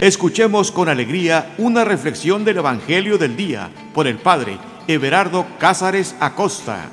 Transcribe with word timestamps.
Escuchemos 0.00 0.70
con 0.70 0.88
alegría 0.88 1.56
una 1.58 1.84
reflexión 1.84 2.44
del 2.44 2.58
Evangelio 2.58 3.18
del 3.18 3.36
Día 3.36 3.68
por 3.92 4.06
el 4.06 4.16
Padre 4.18 4.56
Everardo 4.86 5.44
Cázares 5.58 6.14
Acosta. 6.20 6.88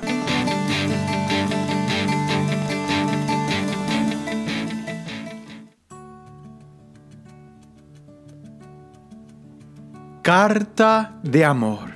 Carta 10.22 11.14
de 11.22 11.44
amor. 11.44 11.90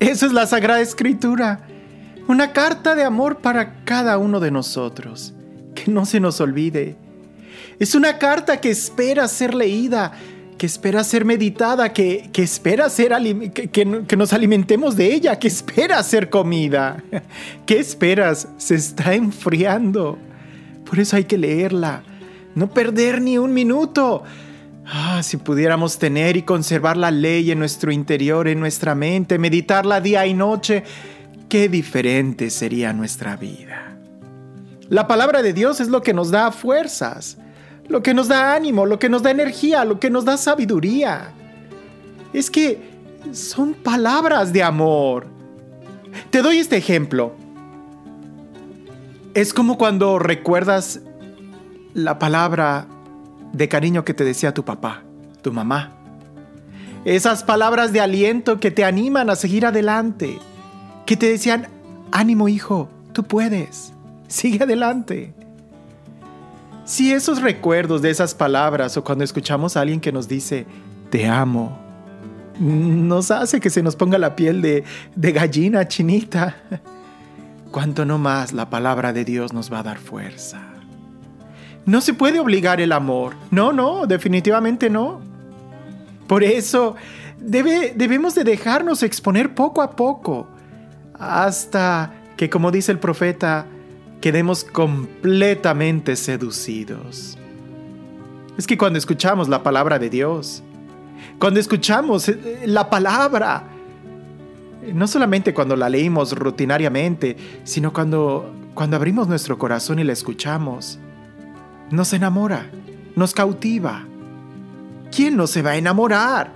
Eso 0.00 0.26
es 0.26 0.32
la 0.32 0.46
Sagrada 0.46 0.80
Escritura. 0.80 1.68
Una 2.26 2.52
carta 2.52 2.96
de 2.96 3.04
amor 3.04 3.38
para 3.38 3.84
cada 3.84 4.18
uno 4.18 4.40
de 4.40 4.50
nosotros. 4.50 5.32
Que 5.76 5.92
no 5.92 6.06
se 6.06 6.18
nos 6.18 6.40
olvide 6.40 6.96
es 7.82 7.96
una 7.96 8.16
carta 8.16 8.60
que 8.60 8.70
espera 8.70 9.26
ser 9.26 9.54
leída, 9.54 10.12
que 10.56 10.66
espera 10.66 11.02
ser 11.02 11.24
meditada, 11.24 11.92
que, 11.92 12.30
espera 12.32 12.88
ser 12.88 13.12
que, 13.52 13.70
que, 14.06 14.16
nos 14.16 14.32
alimentemos 14.32 14.94
de 14.94 15.12
ella, 15.12 15.36
que 15.40 15.48
espera 15.48 16.00
ser 16.04 16.30
comida. 16.30 17.02
¿Qué 17.66 17.80
esperas? 17.80 18.46
Se 18.56 18.76
está 18.76 19.14
enfriando. 19.14 20.16
Por 20.88 21.00
eso 21.00 21.16
hay 21.16 21.24
que 21.24 21.36
leerla. 21.36 22.04
No 22.54 22.70
perder 22.70 23.20
ni 23.20 23.36
un 23.36 23.52
minuto. 23.52 24.22
Ah, 24.86 25.20
si 25.24 25.36
pudiéramos 25.36 25.98
tener 25.98 26.36
y 26.36 26.42
conservar 26.42 26.96
la 26.96 27.10
ley 27.10 27.50
en 27.50 27.58
nuestro 27.58 27.90
interior, 27.90 28.46
en 28.46 28.60
nuestra 28.60 28.94
mente, 28.94 29.40
meditarla 29.40 30.00
día 30.00 30.24
y 30.24 30.34
noche, 30.34 30.84
qué 31.48 31.68
diferente 31.68 32.48
sería 32.50 32.92
nuestra 32.92 33.34
vida. 33.34 33.96
La 34.88 35.08
palabra 35.08 35.42
de 35.42 35.52
Dios 35.52 35.80
es 35.80 35.88
lo 35.88 36.00
que 36.00 36.14
nos 36.14 36.30
da 36.30 36.52
fuerzas 36.52 37.38
lo 37.88 38.02
que 38.02 38.14
nos 38.14 38.28
da 38.28 38.54
ánimo, 38.54 38.86
lo 38.86 38.98
que 38.98 39.08
nos 39.08 39.22
da 39.22 39.30
energía, 39.30 39.84
lo 39.84 39.98
que 40.00 40.10
nos 40.10 40.24
da 40.24 40.36
sabiduría. 40.36 41.32
Es 42.32 42.50
que 42.50 42.80
son 43.32 43.74
palabras 43.74 44.52
de 44.52 44.62
amor. 44.62 45.26
Te 46.30 46.42
doy 46.42 46.58
este 46.58 46.76
ejemplo. 46.76 47.34
Es 49.34 49.54
como 49.54 49.78
cuando 49.78 50.18
recuerdas 50.18 51.00
la 51.94 52.18
palabra 52.18 52.86
de 53.52 53.68
cariño 53.68 54.04
que 54.04 54.14
te 54.14 54.24
decía 54.24 54.54
tu 54.54 54.64
papá, 54.64 55.02
tu 55.42 55.52
mamá. 55.52 55.92
Esas 57.04 57.42
palabras 57.42 57.92
de 57.92 58.00
aliento 58.00 58.60
que 58.60 58.70
te 58.70 58.84
animan 58.84 59.28
a 59.28 59.36
seguir 59.36 59.66
adelante, 59.66 60.38
que 61.04 61.16
te 61.16 61.28
decían, 61.28 61.68
ánimo 62.12 62.48
hijo, 62.48 62.88
tú 63.12 63.24
puedes, 63.24 63.92
sigue 64.28 64.62
adelante. 64.62 65.34
Si 66.84 67.12
esos 67.12 67.40
recuerdos 67.40 68.02
de 68.02 68.10
esas 68.10 68.34
palabras 68.34 68.96
o 68.96 69.04
cuando 69.04 69.24
escuchamos 69.24 69.76
a 69.76 69.82
alguien 69.82 70.00
que 70.00 70.12
nos 70.12 70.26
dice, 70.26 70.66
te 71.10 71.28
amo, 71.28 71.78
nos 72.58 73.30
hace 73.30 73.60
que 73.60 73.70
se 73.70 73.82
nos 73.82 73.96
ponga 73.96 74.18
la 74.18 74.34
piel 74.34 74.62
de, 74.62 74.84
de 75.14 75.32
gallina 75.32 75.86
chinita, 75.86 76.56
cuanto 77.70 78.04
no 78.04 78.18
más 78.18 78.52
la 78.52 78.68
palabra 78.68 79.12
de 79.12 79.24
Dios 79.24 79.52
nos 79.52 79.72
va 79.72 79.80
a 79.80 79.82
dar 79.84 79.98
fuerza. 79.98 80.60
No 81.86 82.00
se 82.00 82.14
puede 82.14 82.38
obligar 82.38 82.80
el 82.80 82.92
amor. 82.92 83.34
No, 83.50 83.72
no, 83.72 84.06
definitivamente 84.06 84.90
no. 84.90 85.20
Por 86.26 86.44
eso 86.44 86.96
debe, 87.38 87.92
debemos 87.96 88.34
de 88.34 88.44
dejarnos 88.44 89.02
exponer 89.02 89.54
poco 89.54 89.82
a 89.82 89.90
poco 89.96 90.46
hasta 91.18 92.12
que, 92.36 92.48
como 92.50 92.70
dice 92.70 92.92
el 92.92 92.98
profeta, 92.98 93.66
quedemos 94.22 94.64
completamente 94.64 96.16
seducidos. 96.16 97.36
Es 98.56 98.66
que 98.66 98.78
cuando 98.78 98.98
escuchamos 98.98 99.48
la 99.48 99.62
palabra 99.62 99.98
de 99.98 100.08
Dios, 100.08 100.62
cuando 101.38 101.58
escuchamos 101.58 102.28
eh, 102.28 102.62
la 102.66 102.88
palabra, 102.88 103.64
no 104.94 105.06
solamente 105.08 105.52
cuando 105.52 105.74
la 105.74 105.88
leímos 105.88 106.32
rutinariamente, 106.32 107.36
sino 107.64 107.92
cuando, 107.92 108.54
cuando 108.74 108.96
abrimos 108.96 109.26
nuestro 109.26 109.58
corazón 109.58 109.98
y 109.98 110.04
la 110.04 110.12
escuchamos, 110.12 111.00
nos 111.90 112.12
enamora, 112.12 112.70
nos 113.16 113.34
cautiva. 113.34 114.06
¿Quién 115.14 115.36
no 115.36 115.48
se 115.48 115.62
va 115.62 115.70
a 115.70 115.76
enamorar 115.76 116.52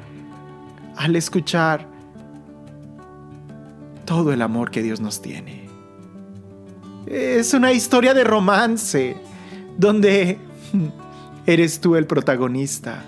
al 0.97 1.17
escuchar 1.17 1.87
todo 4.05 4.33
el 4.33 4.41
amor 4.41 4.71
que 4.71 4.83
Dios 4.83 5.01
nos 5.01 5.21
tiene? 5.21 5.66
Es 7.07 7.55
una 7.55 7.73
historia 7.73 8.15
de 8.15 8.25
romance, 8.25 9.17
donde 9.79 10.39
eres 11.47 11.81
tú 11.81 11.95
el 11.95 12.07
protagonista, 12.07 13.05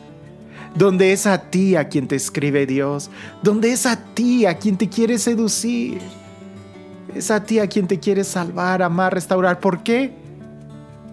donde 0.76 1.12
es 1.12 1.26
a 1.26 1.50
ti 1.50 1.74
a 1.74 1.88
quien 1.88 2.06
te 2.06 2.14
escribe 2.14 2.64
Dios, 2.64 3.10
donde 3.42 3.72
es 3.72 3.86
a 3.86 3.96
ti 4.14 4.46
a 4.46 4.56
quien 4.56 4.76
te 4.76 4.88
quiere 4.88 5.18
seducir, 5.18 5.98
es 7.12 7.30
a 7.32 7.42
ti 7.42 7.58
a 7.58 7.66
quien 7.66 7.88
te 7.88 7.98
quiere 7.98 8.22
salvar, 8.22 8.82
amar, 8.82 9.14
restaurar. 9.14 9.58
¿Por 9.58 9.82
qué? 9.82 10.12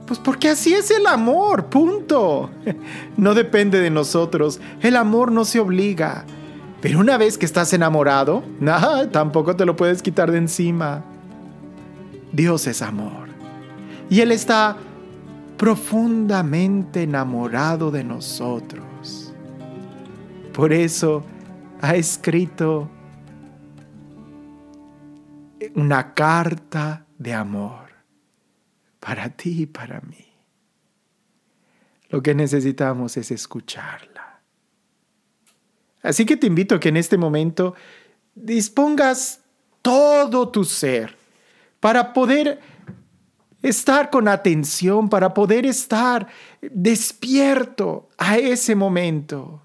Pues 0.06 0.20
porque 0.20 0.50
así 0.50 0.74
es 0.76 0.92
el 0.92 1.08
amor, 1.08 1.66
punto. 1.66 2.52
No 3.18 3.34
depende 3.34 3.80
de 3.80 3.90
nosotros, 3.90 4.60
el 4.82 4.96
amor 4.96 5.32
no 5.32 5.46
se 5.46 5.60
obliga. 5.60 6.26
Pero 6.82 7.00
una 7.00 7.18
vez 7.18 7.40
que 7.40 7.48
estás 7.48 7.74
enamorado, 7.74 8.44
nada, 8.60 9.10
tampoco 9.10 9.56
te 9.56 9.66
lo 9.66 9.76
puedes 9.76 10.04
quitar 10.04 10.32
de 10.32 10.38
encima. 10.38 11.04
Dios 12.36 12.68
es 12.68 12.82
amor. 12.82 13.30
Y 14.10 14.20
Él 14.20 14.32
está 14.32 14.78
profundamente 15.58 17.04
enamorado 17.04 17.92
de 17.92 18.04
nosotros. 18.04 19.34
Por 20.54 20.74
eso 20.74 21.24
ha 21.82 21.96
escrito 21.96 22.90
una 25.76 26.14
carta 26.14 27.06
de 27.18 27.34
amor 27.34 27.90
para 29.00 29.30
ti 29.30 29.62
y 29.62 29.66
para 29.66 30.02
mí. 30.02 30.28
Lo 32.10 32.22
que 32.22 32.36
necesitamos 32.36 33.16
es 33.18 33.32
escucharla. 33.32 34.42
Así 36.02 36.26
que 36.26 36.38
te 36.38 36.48
invito 36.48 36.76
a 36.76 36.80
que 36.80 36.90
en 36.90 36.98
este 36.98 37.18
momento 37.18 37.76
dispongas 38.36 39.40
todo 39.82 40.50
tu 40.50 40.64
ser 40.64 41.25
para 41.86 42.14
poder 42.14 42.60
estar 43.62 44.10
con 44.10 44.28
atención, 44.28 45.08
para 45.08 45.36
poder 45.36 45.68
estar 45.68 46.26
despierto 46.60 48.10
a 48.18 48.40
ese 48.40 48.74
momento. 48.74 49.62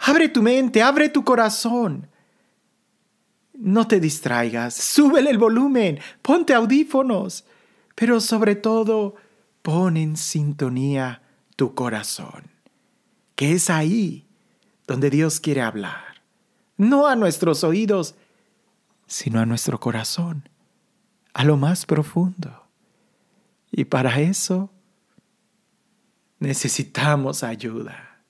Abre 0.00 0.28
tu 0.28 0.42
mente, 0.42 0.82
abre 0.82 1.08
tu 1.08 1.24
corazón. 1.24 2.08
No 3.54 3.88
te 3.88 4.00
distraigas, 4.00 4.74
súbele 4.74 5.30
el 5.30 5.38
volumen, 5.38 5.98
ponte 6.20 6.52
audífonos, 6.52 7.46
pero 7.94 8.20
sobre 8.20 8.54
todo 8.54 9.14
pon 9.62 9.96
en 9.96 10.18
sintonía 10.18 11.22
tu 11.56 11.74
corazón, 11.74 12.50
que 13.34 13.52
es 13.52 13.70
ahí 13.70 14.26
donde 14.86 15.08
Dios 15.08 15.40
quiere 15.40 15.62
hablar, 15.62 16.20
no 16.76 17.06
a 17.06 17.16
nuestros 17.16 17.64
oídos, 17.64 18.14
sino 19.08 19.40
a 19.40 19.46
nuestro 19.46 19.80
corazón, 19.80 20.48
a 21.32 21.42
lo 21.42 21.56
más 21.56 21.86
profundo. 21.86 22.66
Y 23.72 23.86
para 23.86 24.20
eso 24.20 24.70
necesitamos 26.38 27.42
ayuda, 27.42 28.20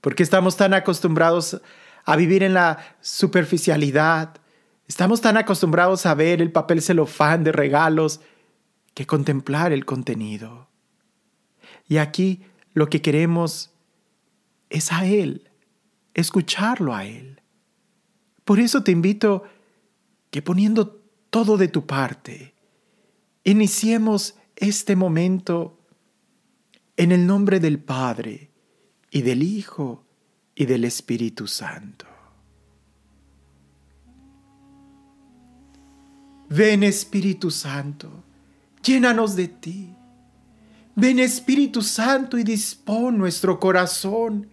porque 0.00 0.22
estamos 0.22 0.56
tan 0.56 0.72
acostumbrados 0.72 1.60
a 2.04 2.16
vivir 2.16 2.42
en 2.42 2.54
la 2.54 2.78
superficialidad, 3.00 4.38
estamos 4.88 5.20
tan 5.20 5.36
acostumbrados 5.36 6.06
a 6.06 6.14
ver 6.14 6.40
el 6.40 6.52
papel 6.52 6.80
celofán 6.80 7.44
de 7.44 7.52
regalos 7.52 8.20
que 8.94 9.06
contemplar 9.06 9.72
el 9.72 9.84
contenido. 9.84 10.68
Y 11.86 11.98
aquí 11.98 12.44
lo 12.72 12.88
que 12.88 13.02
queremos 13.02 13.72
es 14.70 14.92
a 14.92 15.04
Él, 15.06 15.50
escucharlo 16.14 16.94
a 16.94 17.04
Él. 17.04 17.40
Por 18.44 18.60
eso 18.60 18.82
te 18.82 18.92
invito 18.92 19.44
que 20.30 20.42
poniendo 20.42 21.02
todo 21.30 21.56
de 21.56 21.68
tu 21.68 21.86
parte, 21.86 22.54
iniciemos 23.44 24.36
este 24.56 24.96
momento 24.96 25.78
en 26.96 27.12
el 27.12 27.26
nombre 27.26 27.60
del 27.60 27.78
Padre 27.78 28.50
y 29.10 29.22
del 29.22 29.42
Hijo 29.42 30.04
y 30.54 30.66
del 30.66 30.84
Espíritu 30.84 31.46
Santo. 31.46 32.06
Ven 36.48 36.82
Espíritu 36.82 37.50
Santo, 37.50 38.24
llénanos 38.82 39.36
de 39.36 39.48
ti. 39.48 39.94
Ven 40.96 41.20
Espíritu 41.20 41.80
Santo 41.80 42.36
y 42.36 42.42
dispón 42.42 43.16
nuestro 43.18 43.58
corazón 43.60 44.48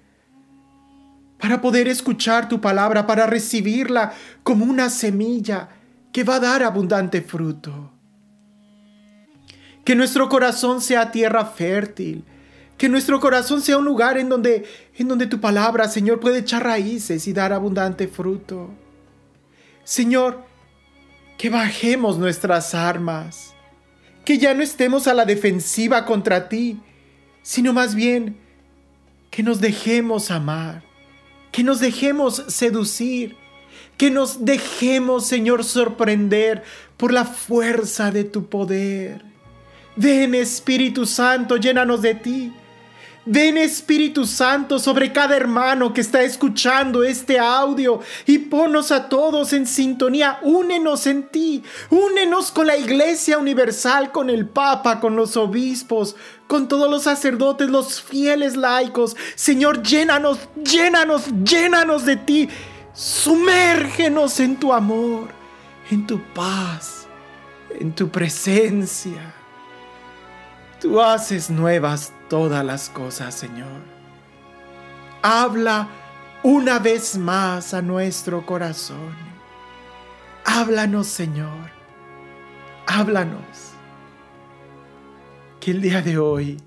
para 1.39 1.61
poder 1.61 1.87
escuchar 1.87 2.49
tu 2.49 2.59
palabra, 2.61 3.05
para 3.05 3.27
recibirla 3.27 4.13
como 4.43 4.65
una 4.65 4.89
semilla 4.89 5.69
que 6.11 6.23
va 6.23 6.35
a 6.35 6.39
dar 6.39 6.63
abundante 6.63 7.21
fruto. 7.21 7.91
Que 9.85 9.95
nuestro 9.95 10.29
corazón 10.29 10.81
sea 10.81 11.11
tierra 11.11 11.45
fértil, 11.45 12.25
Que 12.77 12.89
nuestro 12.89 13.19
corazón 13.19 13.61
sea 13.61 13.79
un 13.79 13.85
lugar 13.85 14.19
en 14.19 14.29
donde, 14.29 14.65
en 14.95 15.07
donde 15.07 15.25
tu 15.25 15.41
palabra, 15.41 15.87
Señor, 15.87 16.19
puede 16.19 16.39
echar 16.39 16.63
raíces 16.63 17.27
y 17.27 17.33
dar 17.33 17.51
abundante 17.51 18.07
fruto. 18.07 18.69
Señor, 19.83 20.43
que 21.37 21.49
bajemos 21.49 22.19
nuestras 22.19 22.75
armas, 22.75 23.55
que 24.25 24.37
ya 24.37 24.53
no 24.53 24.61
estemos 24.61 25.07
a 25.07 25.13
la 25.13 25.25
defensiva 25.25 26.05
contra 26.05 26.49
ti, 26.49 26.79
sino 27.41 27.73
más 27.73 27.95
bien 27.95 28.37
que 29.31 29.41
nos 29.41 29.61
dejemos 29.61 30.29
amar, 30.29 30.83
que 31.57 31.63
nos 31.63 31.79
dejemos 31.79 32.43
seducir, 32.49 33.35
que 33.97 34.11
nos 34.11 34.45
dejemos, 34.45 35.25
Señor, 35.25 35.63
sorprender 35.63 36.61
por 36.97 37.11
la 37.11 37.25
fuerza 37.25 38.11
de 38.11 38.25
tu 38.25 38.45
poder. 38.45 39.23
Ven 39.95 40.35
Espíritu 40.35 41.07
Santo, 41.07 41.57
llénanos 41.57 42.03
de 42.03 42.13
ti. 42.13 42.53
Ven 43.29 43.57
Espíritu 43.57 44.25
Santo 44.25 44.79
sobre 44.79 45.11
cada 45.11 45.35
hermano 45.35 45.93
que 45.93 45.99
está 45.99 46.21
escuchando 46.21 47.03
este 47.03 47.37
audio 47.37 47.99
y 48.25 48.37
ponnos 48.37 48.89
a 48.93 49.09
todos 49.09 49.51
en 49.51 49.67
sintonía. 49.67 50.39
Únenos 50.43 51.05
en 51.07 51.27
ti. 51.27 51.61
Únenos 51.89 52.53
con 52.53 52.67
la 52.67 52.77
Iglesia 52.77 53.37
Universal, 53.37 54.13
con 54.13 54.29
el 54.29 54.47
Papa, 54.47 55.01
con 55.01 55.17
los 55.17 55.35
obispos, 55.35 56.15
con 56.47 56.69
todos 56.69 56.89
los 56.89 57.03
sacerdotes, 57.03 57.69
los 57.69 58.01
fieles 58.01 58.55
laicos. 58.55 59.17
Señor, 59.35 59.83
llénanos, 59.83 60.39
llénanos, 60.63 61.23
llénanos 61.43 62.05
de 62.05 62.15
ti. 62.15 62.47
Sumérgenos 62.93 64.39
en 64.39 64.55
tu 64.55 64.71
amor, 64.71 65.27
en 65.91 66.07
tu 66.07 66.21
paz, 66.33 67.07
en 67.77 67.93
tu 67.93 68.07
presencia. 68.07 69.33
Tú 70.79 71.01
haces 71.01 71.49
nuevas 71.49 72.13
todas 72.29 72.63
las 72.63 72.89
cosas, 72.89 73.33
Señor. 73.33 73.81
Habla 75.23 75.89
una 76.43 76.77
vez 76.77 77.17
más 77.17 77.73
a 77.73 77.81
nuestro 77.81 78.45
corazón. 78.45 79.15
Háblanos, 80.45 81.07
Señor. 81.07 81.71
Háblanos. 82.85 83.73
Que 85.59 85.71
el 85.71 85.81
día 85.81 86.03
de 86.03 86.19
hoy 86.19 86.57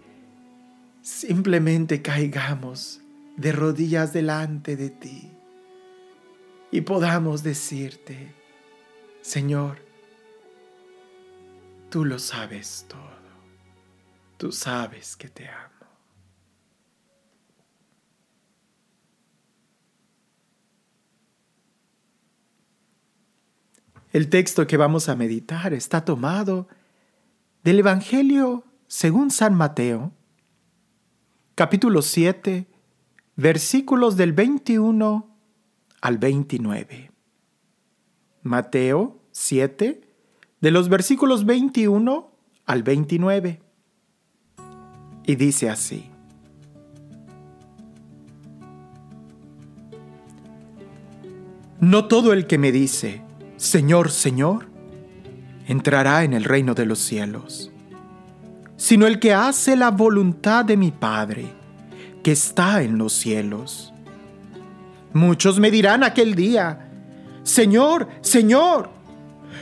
simplemente 1.03 2.03
caigamos 2.03 3.01
de 3.37 3.53
rodillas 3.53 4.13
delante 4.13 4.77
de 4.77 4.91
ti 4.91 5.31
y 6.73 6.81
podamos 6.83 7.43
decirte, 7.45 8.35
Señor, 9.23 9.79
tú 11.89 12.05
lo 12.05 12.19
sabes 12.19 12.87
todo. 12.89 13.20
Tú 14.41 14.53
sabes 14.53 15.17
que 15.17 15.29
te 15.29 15.47
amo. 15.47 15.87
El 24.15 24.31
texto 24.31 24.67
que 24.67 24.79
vamos 24.79 25.11
a 25.11 25.15
meditar 25.15 25.75
está 25.75 26.07
tomado 26.07 26.69
del 27.65 27.81
Evangelio 27.81 28.65
según 28.87 29.31
San 29.31 29.55
Mateo, 29.55 30.11
capítulo 31.55 32.01
7, 32.01 32.67
versículos 33.37 34.17
del 34.17 34.33
21 34.33 35.37
al 36.01 36.17
29. 36.17 37.13
Mateo 38.43 39.21
7, 39.33 40.01
de 40.63 40.71
los 40.71 40.89
versículos 40.89 41.45
21 41.45 42.33
al 42.65 42.83
29 42.83 43.70
y 45.31 45.37
dice 45.37 45.71
así. 45.71 46.11
No 51.79 52.07
todo 52.07 52.33
el 52.33 52.49
que 52.49 52.59
me 52.59 52.73
dice, 52.73 53.23
Señor, 53.57 54.11
Señor, 54.11 54.67
entrará 55.69 56.25
en 56.25 56.33
el 56.33 56.43
reino 56.43 56.75
de 56.75 56.85
los 56.85 56.99
cielos, 56.99 57.71
sino 58.77 59.07
el 59.07 59.21
que 59.21 59.33
hace 59.33 59.77
la 59.77 59.93
voluntad 59.93 60.65
de 60.65 60.77
mi 60.77 60.91
Padre, 60.91 61.47
que 62.25 62.33
está 62.33 62.83
en 62.83 62.99
los 62.99 63.13
cielos. 63.13 63.95
Muchos 65.13 65.61
me 65.61 65.71
dirán 65.71 66.03
aquel 66.03 66.35
día, 66.35 66.91
Señor, 67.45 68.09
Señor, 68.21 68.91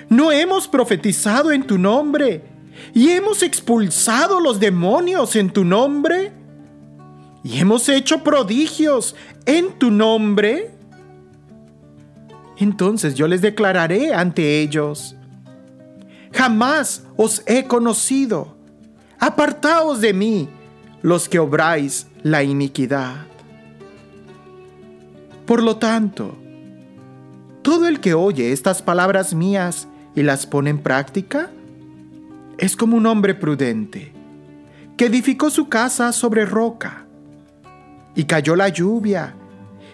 ¿no 0.09 0.33
hemos 0.33 0.67
profetizado 0.67 1.53
en 1.53 1.67
tu 1.67 1.77
nombre? 1.77 2.58
Y 2.95 3.11
hemos 3.11 3.43
expulsado 3.43 4.41
los 4.41 4.61
demonios 4.61 5.37
en 5.37 5.51
tu 5.51 5.65
nombre 5.65 6.33
y 7.43 7.59
hemos 7.59 7.89
hecho 7.89 8.23
prodigios 8.23 9.15
en 9.47 9.73
tu 9.79 9.91
nombre. 9.91 10.71
Entonces 12.59 13.15
yo 13.15 13.29
les 13.29 13.41
declararé 13.41 14.13
ante 14.13 14.61
ellos, 14.61 15.17
jamás 16.33 17.05
os 17.17 17.43
he 17.47 17.65
conocido, 17.65 18.57
apartaos 19.19 20.01
de 20.01 20.13
mí 20.13 20.49
los 21.03 21.29
que 21.29 21.39
obráis 21.39 22.09
la 22.23 22.43
iniquidad. 22.43 23.27
Por 25.47 25.63
lo 25.63 25.77
tanto, 25.77 26.37
todo 27.63 27.87
el 27.87 28.01
que 28.01 28.15
oye 28.15 28.53
estas 28.53 28.83
palabras 28.83 29.35
mías 29.35 29.89
y 30.15 30.23
las 30.23 30.47
pone 30.47 30.71
en 30.71 30.79
práctica, 30.79 31.51
es 32.59 32.77
como 32.77 32.97
un 32.97 33.07
hombre 33.07 33.35
prudente 33.35 34.13
que 34.97 35.07
edificó 35.07 35.49
su 35.49 35.69
casa 35.69 36.13
sobre 36.13 36.45
roca. 36.45 37.05
Y 38.17 38.25
cayó 38.25 38.57
la 38.57 38.69
lluvia, 38.69 39.35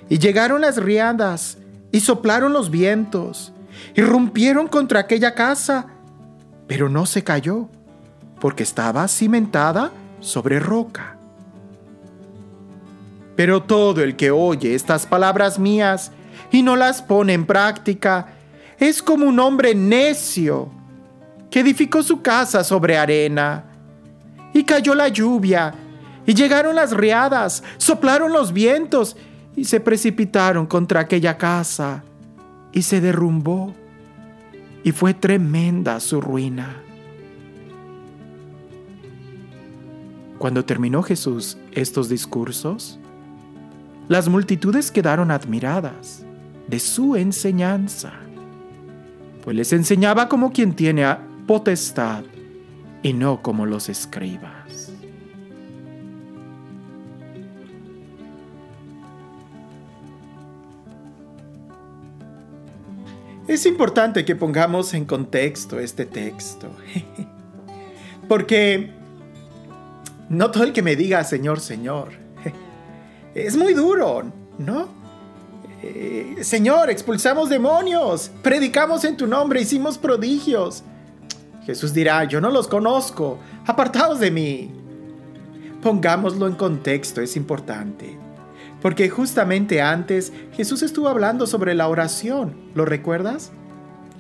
y 0.09 0.19
llegaron 0.19 0.63
las 0.63 0.79
riadas, 0.79 1.59
y 1.93 2.01
soplaron 2.01 2.55
los 2.55 2.71
vientos, 2.71 3.53
y 3.95 4.01
rompieron 4.01 4.67
contra 4.67 5.01
aquella 5.01 5.35
casa, 5.35 5.89
pero 6.67 6.89
no 6.89 7.05
se 7.05 7.23
cayó, 7.23 7.69
porque 8.41 8.63
estaba 8.63 9.07
cimentada 9.09 9.93
sobre 10.21 10.59
roca. 10.59 11.19
Pero 13.37 13.63
todo 13.63 14.03
el 14.03 14.17
que 14.17 14.31
oye 14.31 14.75
estas 14.75 15.05
palabras 15.05 15.59
mías 15.59 16.13
y 16.51 16.63
no 16.63 16.77
las 16.77 17.03
pone 17.03 17.35
en 17.35 17.45
práctica, 17.45 18.29
es 18.79 19.03
como 19.03 19.27
un 19.27 19.39
hombre 19.39 19.75
necio 19.75 20.71
que 21.55 21.61
edificó 21.61 22.03
su 22.03 22.21
casa 22.21 22.65
sobre 22.65 22.99
arena. 22.99 23.63
Y 24.53 24.65
cayó 24.65 24.93
la 24.93 25.07
lluvia, 25.07 25.73
y 26.27 26.35
llegaron 26.35 26.75
las 26.75 26.91
riadas, 26.91 27.63
soplaron 27.77 28.33
los 28.33 28.53
vientos, 28.53 29.17
y 29.55 29.65
se 29.65 29.79
precipitaron 29.79 30.67
contra 30.67 30.99
aquella 30.99 31.39
casa, 31.39 32.03
y 32.73 32.83
se 32.83 33.01
derrumbó, 33.01 33.73
y 34.83 34.91
fue 34.91 35.15
tremenda 35.15 36.01
su 36.01 36.21
ruina. 36.21 36.75
Cuando 40.39 40.65
terminó 40.65 41.05
Jesús 41.05 41.57
estos 41.71 42.09
discursos, 42.09 42.99
las 44.09 44.29
multitudes 44.29 44.91
quedaron 44.91 45.31
admiradas 45.31 46.25
de 46.67 46.81
su 46.81 47.15
enseñanza, 47.15 48.13
pues 49.45 49.55
les 49.55 49.73
enseñaba 49.73 50.29
como 50.29 50.53
quien 50.53 50.75
tiene 50.75 51.05
potestad 51.47 52.25
y 53.03 53.13
no 53.13 53.43
como 53.43 53.67
los 53.67 53.89
escribas. 53.89 54.91
Es 63.47 63.67
importante 63.67 64.25
que 64.25 64.35
pongamos 64.35 64.95
en 64.95 65.05
contexto 65.05 65.79
este 65.79 66.07
texto, 66.07 66.71
porque 68.29 68.91
no 70.31 70.51
todo 70.51 70.65
el 70.65 70.73
que 70.73 70.81
me 70.81 70.97
diga 70.97 71.23
Señor, 71.25 71.61
Señor, 71.61 72.13
es 73.35 73.57
muy 73.57 73.75
duro, 73.75 74.25
¿no? 74.59 74.89
Eh, 75.83 76.39
señor, 76.41 76.89
expulsamos 76.89 77.51
demonios, 77.51 78.31
predicamos 78.43 79.05
en 79.05 79.19
tu 79.19 79.27
nombre, 79.27 79.61
hicimos 79.61 79.99
prodigios. 79.99 80.83
Jesús 81.65 81.95
dirá, 81.95 82.25
yo 82.25 82.41
no 82.41 82.51
los 82.51 82.69
conozco, 82.69 83.39
apartados 83.67 84.21
de 84.21 84.31
mí. 84.31 84.71
Pongámoslo 85.83 86.47
en 86.47 86.55
contexto, 86.55 87.21
es 87.21 87.37
importante. 87.37 88.19
Porque 88.83 89.09
justamente 89.09 89.81
antes 89.81 90.33
Jesús 90.53 90.83
estuvo 90.83 91.09
hablando 91.09 91.47
sobre 91.47 91.75
la 91.75 91.89
oración, 91.89 92.55
¿lo 92.75 92.85
recuerdas? 92.85 93.51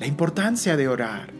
La 0.00 0.06
importancia 0.06 0.76
de 0.76 0.88
orar, 0.88 1.32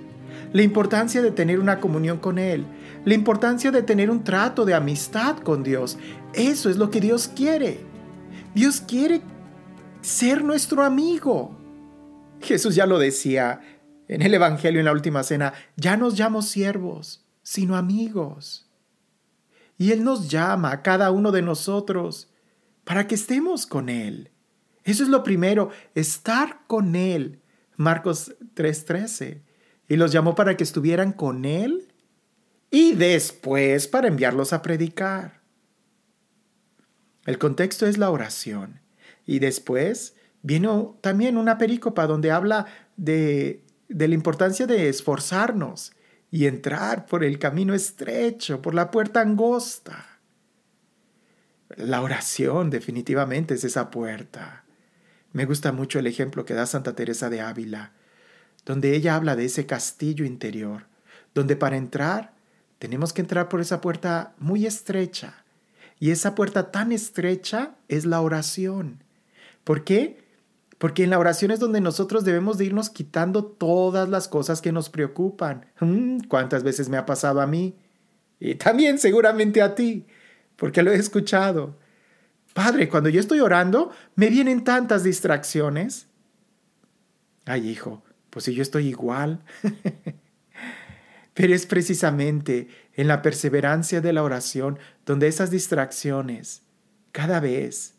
la 0.53 0.63
importancia 0.63 1.23
de 1.23 1.31
tener 1.31 1.59
una 1.59 1.81
comunión 1.81 2.19
con 2.19 2.39
Él, 2.39 2.67
la 3.05 3.15
importancia 3.15 3.71
de 3.71 3.83
tener 3.83 4.11
un 4.11 4.25
trato 4.25 4.67
de 4.67 4.75
amistad 4.75 5.39
con 5.39 5.63
Dios. 5.63 5.97
Eso 6.35 6.69
es 6.69 6.77
lo 6.77 6.91
que 6.91 7.01
Dios 7.01 7.29
quiere. 7.29 7.81
Dios 8.55 8.81
quiere 8.81 9.23
ser 10.03 10.45
nuestro 10.45 10.83
amigo. 10.83 11.57
Jesús 12.41 12.75
ya 12.75 12.85
lo 12.85 12.99
decía 12.99 13.61
en 14.09 14.23
el 14.23 14.35
Evangelio 14.35 14.81
en 14.81 14.87
la 14.87 14.93
última 14.93 15.23
cena, 15.23 15.55
ya 15.77 15.97
nos 15.97 16.19
llamo 16.19 16.43
siervos, 16.43 17.25
sino 17.43 17.77
amigos. 17.77 18.71
Y 19.79 19.93
Él 19.93 20.05
nos 20.05 20.29
llama 20.29 20.71
a 20.71 20.83
cada 20.83 21.11
uno 21.11 21.33
de 21.33 21.43
nosotros 21.43 22.31
para 22.85 23.07
que 23.07 23.15
estemos 23.15 23.67
con 23.67 23.89
Él. 23.89 24.31
Eso 24.85 25.03
es 25.03 25.09
lo 25.09 25.23
primero, 25.23 25.71
estar 25.95 26.67
con 26.67 26.95
Él. 26.95 27.41
Marcos 27.77 28.37
3:13. 28.55 29.43
Y 29.89 29.97
los 29.97 30.13
llamó 30.13 30.35
para 30.35 30.57
que 30.57 30.65
estuvieran 30.65 31.13
con 31.13 31.45
Él 31.45 31.93
y 32.71 32.93
después 32.95 33.89
para 33.89 34.09
enviarlos 34.09 34.53
a 34.53 34.63
predicar. 34.63 35.41
El 37.27 37.39
contexto 37.39 37.87
es 37.87 37.99
la 37.99 38.11
oración. 38.11 38.81
Y 39.27 39.39
después 39.39 40.17
vino 40.43 40.99
también 41.01 41.39
una 41.39 41.57
perícopa 41.57 42.07
donde 42.07 42.31
habla 42.31 42.67
de, 42.97 43.64
de 43.95 44.09
la 44.09 44.15
importancia 44.15 44.67
de 44.67 44.89
esforzarnos 44.89 45.93
y 46.29 46.47
entrar 46.47 47.07
por 47.07 47.23
el 47.23 47.39
camino 47.39 47.75
estrecho, 47.75 48.61
por 48.61 48.75
la 48.75 48.91
puerta 48.91 49.21
angosta. 49.21 50.19
La 51.77 52.03
oración 52.03 52.71
definitivamente 52.71 53.55
es 53.55 53.63
esa 53.63 53.93
puerta. 53.93 54.65
Me 55.33 55.45
gusta 55.45 55.71
mucho 55.71 56.01
el 56.01 56.09
ejemplo 56.09 56.45
que 56.45 56.55
da 56.55 56.67
Santa 56.67 56.97
Teresa 56.97 57.31
de 57.31 57.41
Ávila, 57.41 57.93
donde 58.65 58.97
ella 58.97 59.15
habla 59.15 59.37
de 59.37 59.45
ese 59.45 59.65
castillo 59.65 60.25
interior, 60.25 60.89
donde 61.33 61.55
para 61.55 61.77
entrar 61.77 62.35
tenemos 62.81 63.13
que 63.13 63.21
entrar 63.21 63.49
por 63.49 63.61
esa 63.61 63.81
puerta 63.81 64.35
muy 64.39 64.67
estrecha. 64.67 65.45
Y 66.01 66.11
esa 66.11 66.35
puerta 66.35 66.73
tan 66.73 66.91
estrecha 66.91 67.77
es 67.87 68.07
la 68.07 68.21
oración. 68.21 69.05
¿Por 69.63 69.85
qué? 69.85 70.24
Porque 70.79 71.05
en 71.05 71.11
la 71.11 71.19
oración 71.19 71.51
es 71.51 71.61
donde 71.61 71.81
nosotros 71.81 72.25
debemos 72.25 72.59
de 72.59 72.67
irnos 72.67 72.91
quitando 72.91 73.45
todas 73.45 74.09
las 74.09 74.29
cosas 74.29 74.61
que 74.61 74.73
nos 74.73 74.91
preocupan. 74.91 75.67
Mm, 75.81 76.21
¿Cuántas 76.29 76.63
veces 76.63 76.89
me 76.89 76.97
ha 76.97 77.07
pasado 77.07 77.41
a 77.41 77.47
mí? 77.47 77.77
Y 78.41 78.57
también 78.57 78.99
seguramente 78.99 79.63
a 79.63 79.75
ti, 79.75 80.07
porque 80.57 80.83
lo 80.83 80.91
he 80.93 80.97
escuchado. 80.97 81.79
Padre, 82.53 82.89
cuando 82.89 83.09
yo 83.09 83.21
estoy 83.21 83.41
orando, 83.41 83.91
me 84.15 84.29
vienen 84.29 84.65
tantas 84.65 85.03
distracciones. 85.03 86.07
Ay, 87.45 87.69
hijo, 87.69 88.03
pues 88.31 88.45
si 88.45 88.55
yo 88.55 88.63
estoy 88.63 88.89
igual. 88.89 89.43
Pero 91.35 91.53
es 91.53 91.67
precisamente 91.67 92.69
en 92.95 93.09
la 93.09 93.23
perseverancia 93.23 94.01
de 94.01 94.13
la 94.13 94.23
oración 94.23 94.79
donde 95.05 95.27
esas 95.27 95.51
distracciones 95.51 96.63
cada 97.11 97.41
vez 97.41 97.94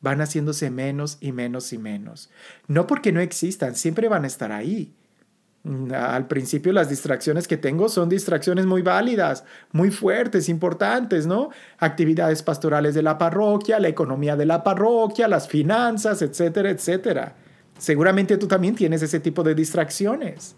van 0.00 0.20
haciéndose 0.20 0.70
menos 0.70 1.18
y 1.20 1.32
menos 1.32 1.72
y 1.72 1.78
menos. 1.78 2.30
No 2.68 2.86
porque 2.86 3.12
no 3.12 3.20
existan, 3.20 3.74
siempre 3.74 4.08
van 4.08 4.24
a 4.24 4.28
estar 4.28 4.52
ahí. 4.52 4.94
Mm, 5.62 5.92
al 5.92 6.26
principio 6.26 6.72
las 6.72 6.88
distracciones 6.88 7.46
que 7.46 7.58
tengo 7.58 7.90
son 7.90 8.08
distracciones 8.08 8.64
muy 8.64 8.80
válidas, 8.80 9.44
muy 9.72 9.90
fuertes, 9.90 10.48
importantes, 10.48 11.26
¿no? 11.26 11.50
Actividades 11.78 12.42
pastorales 12.42 12.94
de 12.94 13.02
la 13.02 13.18
parroquia, 13.18 13.78
la 13.78 13.88
economía 13.88 14.36
de 14.36 14.46
la 14.46 14.64
parroquia, 14.64 15.28
las 15.28 15.48
finanzas, 15.48 16.22
etcétera, 16.22 16.70
etcétera. 16.70 17.36
Seguramente 17.78 18.38
tú 18.38 18.46
también 18.46 18.74
tienes 18.74 19.02
ese 19.02 19.20
tipo 19.20 19.42
de 19.42 19.54
distracciones. 19.54 20.54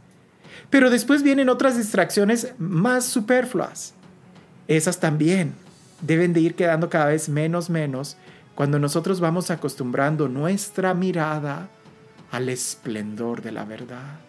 Pero 0.71 0.89
después 0.89 1.23
vienen 1.23 1.49
otras 1.49 1.77
distracciones 1.77 2.55
más 2.59 3.05
superfluas. 3.05 3.95
Esas 4.69 5.01
también 5.01 5.55
deben 6.01 6.33
de 6.33 6.41
ir 6.41 6.55
quedando 6.55 6.89
cada 6.89 7.07
vez 7.07 7.29
menos, 7.29 7.71
menos, 7.71 8.17
cuando 8.55 8.79
nosotros 8.79 9.21
vamos 9.21 9.51
acostumbrando 9.51 10.29
nuestra 10.29 10.95
mirada 10.95 11.69
al 12.31 12.49
esplendor 12.49 13.43
de 13.43 13.53
la 13.53 13.65
verdad. 13.65 14.21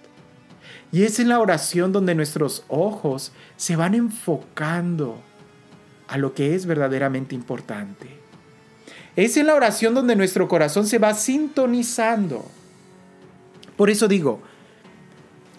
Y 0.91 1.03
es 1.03 1.19
en 1.19 1.29
la 1.29 1.39
oración 1.39 1.91
donde 1.91 2.15
nuestros 2.15 2.63
ojos 2.67 3.31
se 3.57 3.75
van 3.75 3.95
enfocando 3.95 5.19
a 6.07 6.17
lo 6.17 6.33
que 6.33 6.53
es 6.55 6.65
verdaderamente 6.65 7.33
importante. 7.33 8.07
Es 9.15 9.37
en 9.37 9.47
la 9.47 9.55
oración 9.55 9.93
donde 9.93 10.15
nuestro 10.15 10.47
corazón 10.47 10.85
se 10.85 10.99
va 10.99 11.13
sintonizando. 11.13 12.45
Por 13.75 13.89
eso 13.89 14.07
digo, 14.07 14.41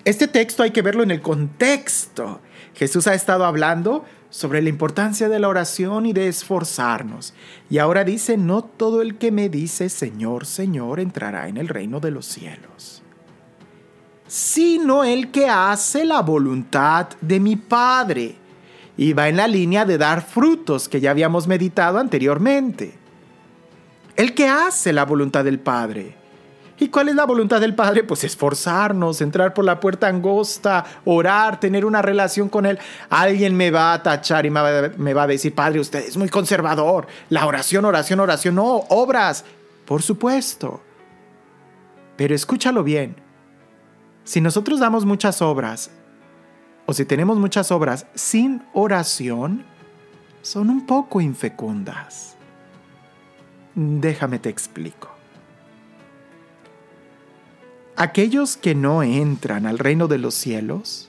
este 0.04 0.28
texto 0.28 0.62
hay 0.62 0.70
que 0.70 0.82
verlo 0.82 1.02
en 1.02 1.10
el 1.10 1.22
contexto. 1.22 2.40
Jesús 2.74 3.06
ha 3.06 3.14
estado 3.14 3.44
hablando 3.44 4.04
sobre 4.34 4.62
la 4.62 4.68
importancia 4.68 5.28
de 5.28 5.38
la 5.38 5.48
oración 5.48 6.06
y 6.06 6.12
de 6.12 6.26
esforzarnos. 6.26 7.34
Y 7.70 7.78
ahora 7.78 8.02
dice, 8.02 8.36
no 8.36 8.62
todo 8.62 9.00
el 9.00 9.16
que 9.16 9.30
me 9.30 9.48
dice 9.48 9.88
Señor, 9.88 10.44
Señor 10.44 10.98
entrará 10.98 11.48
en 11.48 11.56
el 11.56 11.68
reino 11.68 12.00
de 12.00 12.10
los 12.10 12.26
cielos 12.26 13.04
sino 14.26 15.04
el 15.04 15.30
que 15.30 15.48
hace 15.48 16.04
la 16.04 16.20
voluntad 16.20 17.08
de 17.20 17.38
mi 17.38 17.54
Padre. 17.54 18.36
Y 18.96 19.12
va 19.12 19.28
en 19.28 19.36
la 19.36 19.48
línea 19.48 19.84
de 19.84 19.98
dar 19.98 20.22
frutos 20.22 20.88
que 20.88 21.00
ya 21.00 21.10
habíamos 21.10 21.46
meditado 21.46 21.98
anteriormente. 21.98 22.94
El 24.16 24.34
que 24.34 24.48
hace 24.48 24.92
la 24.92 25.04
voluntad 25.04 25.44
del 25.44 25.58
Padre. 25.58 26.16
¿Y 26.78 26.88
cuál 26.88 27.08
es 27.08 27.14
la 27.14 27.24
voluntad 27.24 27.60
del 27.60 27.74
Padre? 27.74 28.02
Pues 28.02 28.24
esforzarnos, 28.24 29.20
entrar 29.20 29.54
por 29.54 29.64
la 29.64 29.78
puerta 29.78 30.08
angosta, 30.08 30.84
orar, 31.04 31.60
tener 31.60 31.84
una 31.84 32.02
relación 32.02 32.48
con 32.48 32.66
Él. 32.66 32.78
Alguien 33.10 33.56
me 33.56 33.70
va 33.70 33.92
a 33.92 34.02
tachar 34.02 34.44
y 34.44 34.50
me 34.50 34.60
va, 34.60 34.90
me 34.96 35.14
va 35.14 35.22
a 35.22 35.26
decir, 35.28 35.54
Padre, 35.54 35.78
usted 35.78 36.00
es 36.00 36.16
muy 36.16 36.28
conservador. 36.28 37.06
La 37.28 37.46
oración, 37.46 37.84
oración, 37.84 38.18
oración. 38.18 38.56
No, 38.56 38.84
obras. 38.88 39.44
Por 39.84 40.02
supuesto. 40.02 40.82
Pero 42.16 42.34
escúchalo 42.34 42.82
bien. 42.82 43.16
Si 44.24 44.40
nosotros 44.40 44.80
damos 44.80 45.04
muchas 45.04 45.42
obras, 45.42 45.90
o 46.86 46.92
si 46.92 47.04
tenemos 47.04 47.38
muchas 47.38 47.70
obras 47.70 48.06
sin 48.14 48.62
oración, 48.72 49.64
son 50.42 50.70
un 50.70 50.86
poco 50.86 51.20
infecundas. 51.20 52.36
Déjame 53.74 54.38
te 54.38 54.48
explico. 54.48 55.13
Aquellos 57.96 58.56
que 58.56 58.74
no 58.74 59.02
entran 59.02 59.66
al 59.66 59.78
reino 59.78 60.08
de 60.08 60.18
los 60.18 60.34
cielos, 60.34 61.08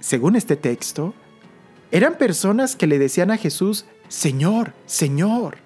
según 0.00 0.36
este 0.36 0.56
texto, 0.56 1.14
eran 1.92 2.18
personas 2.18 2.76
que 2.76 2.86
le 2.86 2.98
decían 2.98 3.30
a 3.30 3.36
Jesús, 3.36 3.84
Señor, 4.08 4.74
Señor, 4.86 5.58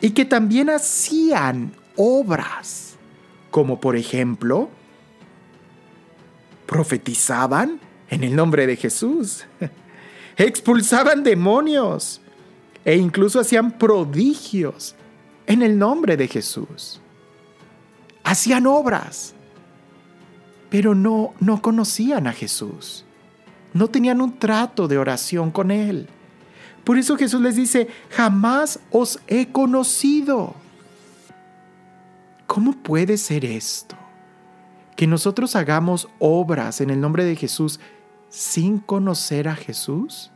y 0.00 0.10
que 0.10 0.24
también 0.24 0.70
hacían 0.70 1.72
obras 1.96 2.94
como 3.54 3.78
por 3.78 3.94
ejemplo, 3.94 4.68
profetizaban 6.66 7.78
en 8.10 8.24
el 8.24 8.34
nombre 8.34 8.66
de 8.66 8.74
Jesús, 8.74 9.44
expulsaban 10.36 11.22
demonios 11.22 12.20
e 12.84 12.96
incluso 12.96 13.38
hacían 13.38 13.78
prodigios 13.78 14.96
en 15.46 15.62
el 15.62 15.78
nombre 15.78 16.16
de 16.16 16.26
Jesús. 16.26 17.00
Hacían 18.24 18.66
obras, 18.66 19.34
pero 20.70 20.94
no, 20.94 21.34
no 21.40 21.62
conocían 21.62 22.26
a 22.26 22.32
Jesús. 22.32 23.04
No 23.74 23.88
tenían 23.88 24.20
un 24.20 24.38
trato 24.38 24.88
de 24.88 24.98
oración 24.98 25.50
con 25.50 25.70
Él. 25.70 26.08
Por 26.84 26.98
eso 26.98 27.16
Jesús 27.16 27.40
les 27.40 27.56
dice, 27.56 27.88
jamás 28.10 28.80
os 28.90 29.20
he 29.26 29.52
conocido. 29.52 30.54
¿Cómo 32.46 32.72
puede 32.72 33.16
ser 33.16 33.44
esto? 33.44 33.96
Que 34.96 35.06
nosotros 35.06 35.56
hagamos 35.56 36.08
obras 36.18 36.80
en 36.80 36.90
el 36.90 37.00
nombre 37.00 37.24
de 37.24 37.36
Jesús 37.36 37.80
sin 38.28 38.78
conocer 38.78 39.48
a 39.48 39.56
Jesús? 39.56 40.30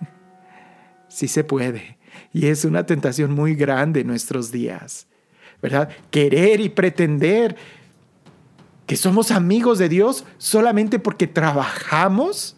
sí 1.08 1.28
se 1.28 1.44
puede. 1.44 1.98
Y 2.32 2.46
es 2.46 2.64
una 2.64 2.84
tentación 2.84 3.32
muy 3.32 3.54
grande 3.54 4.00
en 4.00 4.06
nuestros 4.06 4.50
días. 4.50 5.06
¿Verdad? 5.64 5.88
Querer 6.10 6.60
y 6.60 6.68
pretender 6.68 7.56
que 8.84 8.96
somos 8.96 9.30
amigos 9.30 9.78
de 9.78 9.88
Dios 9.88 10.26
solamente 10.36 10.98
porque 10.98 11.26
trabajamos 11.26 12.54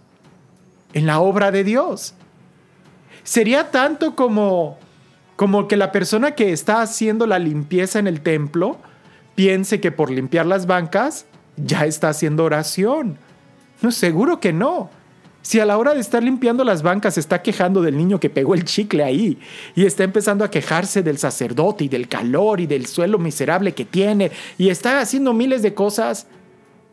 en 0.92 1.06
la 1.06 1.20
obra 1.20 1.52
de 1.52 1.62
Dios. 1.62 2.14
Sería 3.22 3.70
tanto 3.70 4.16
como 4.16 4.76
como 5.36 5.68
que 5.68 5.76
la 5.76 5.92
persona 5.92 6.32
que 6.32 6.50
está 6.50 6.82
haciendo 6.82 7.28
la 7.28 7.38
limpieza 7.38 8.00
en 8.00 8.08
el 8.08 8.22
templo 8.22 8.76
piense 9.36 9.80
que 9.80 9.92
por 9.92 10.10
limpiar 10.10 10.46
las 10.46 10.66
bancas 10.66 11.26
ya 11.56 11.86
está 11.86 12.08
haciendo 12.08 12.42
oración. 12.42 13.18
No, 13.82 13.92
seguro 13.92 14.40
que 14.40 14.52
no. 14.52 14.90
Si 15.46 15.60
a 15.60 15.64
la 15.64 15.78
hora 15.78 15.94
de 15.94 16.00
estar 16.00 16.24
limpiando 16.24 16.64
las 16.64 16.82
bancas 16.82 17.16
está 17.18 17.40
quejando 17.40 17.80
del 17.80 17.96
niño 17.96 18.18
que 18.18 18.28
pegó 18.28 18.54
el 18.54 18.64
chicle 18.64 19.04
ahí 19.04 19.38
y 19.76 19.86
está 19.86 20.02
empezando 20.02 20.44
a 20.44 20.50
quejarse 20.50 21.04
del 21.04 21.18
sacerdote 21.18 21.84
y 21.84 21.88
del 21.88 22.08
calor 22.08 22.60
y 22.60 22.66
del 22.66 22.86
suelo 22.86 23.20
miserable 23.20 23.72
que 23.72 23.84
tiene 23.84 24.32
y 24.58 24.70
está 24.70 24.98
haciendo 24.98 25.32
miles 25.32 25.62
de 25.62 25.72
cosas, 25.72 26.26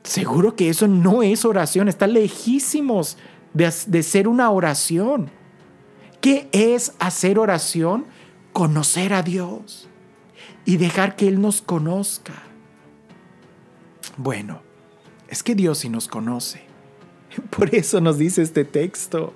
seguro 0.03 0.55
que 0.55 0.69
eso 0.69 0.87
no 0.87 1.23
es 1.23 1.45
oración, 1.45 1.87
está 1.87 2.05
lejísimos 2.05 3.17
de, 3.55 3.73
de 3.87 4.03
ser 4.03 4.27
una 4.27 4.51
oración. 4.51 5.31
¿Qué 6.21 6.47
es 6.51 6.93
hacer 6.99 7.39
oración? 7.39 8.05
conocer 8.51 9.13
a 9.13 9.23
Dios 9.23 9.89
y 10.63 10.77
dejar 10.77 11.15
que 11.15 11.27
Él 11.27 11.41
nos 11.41 11.63
conozca. 11.63 12.43
Bueno, 14.15 14.61
es 15.27 15.41
que 15.41 15.55
Dios 15.55 15.79
sí 15.79 15.89
nos 15.89 16.07
conoce. 16.07 16.72
Por 17.49 17.73
eso 17.73 18.01
nos 18.01 18.17
dice 18.17 18.41
este 18.41 18.65
texto. 18.65 19.33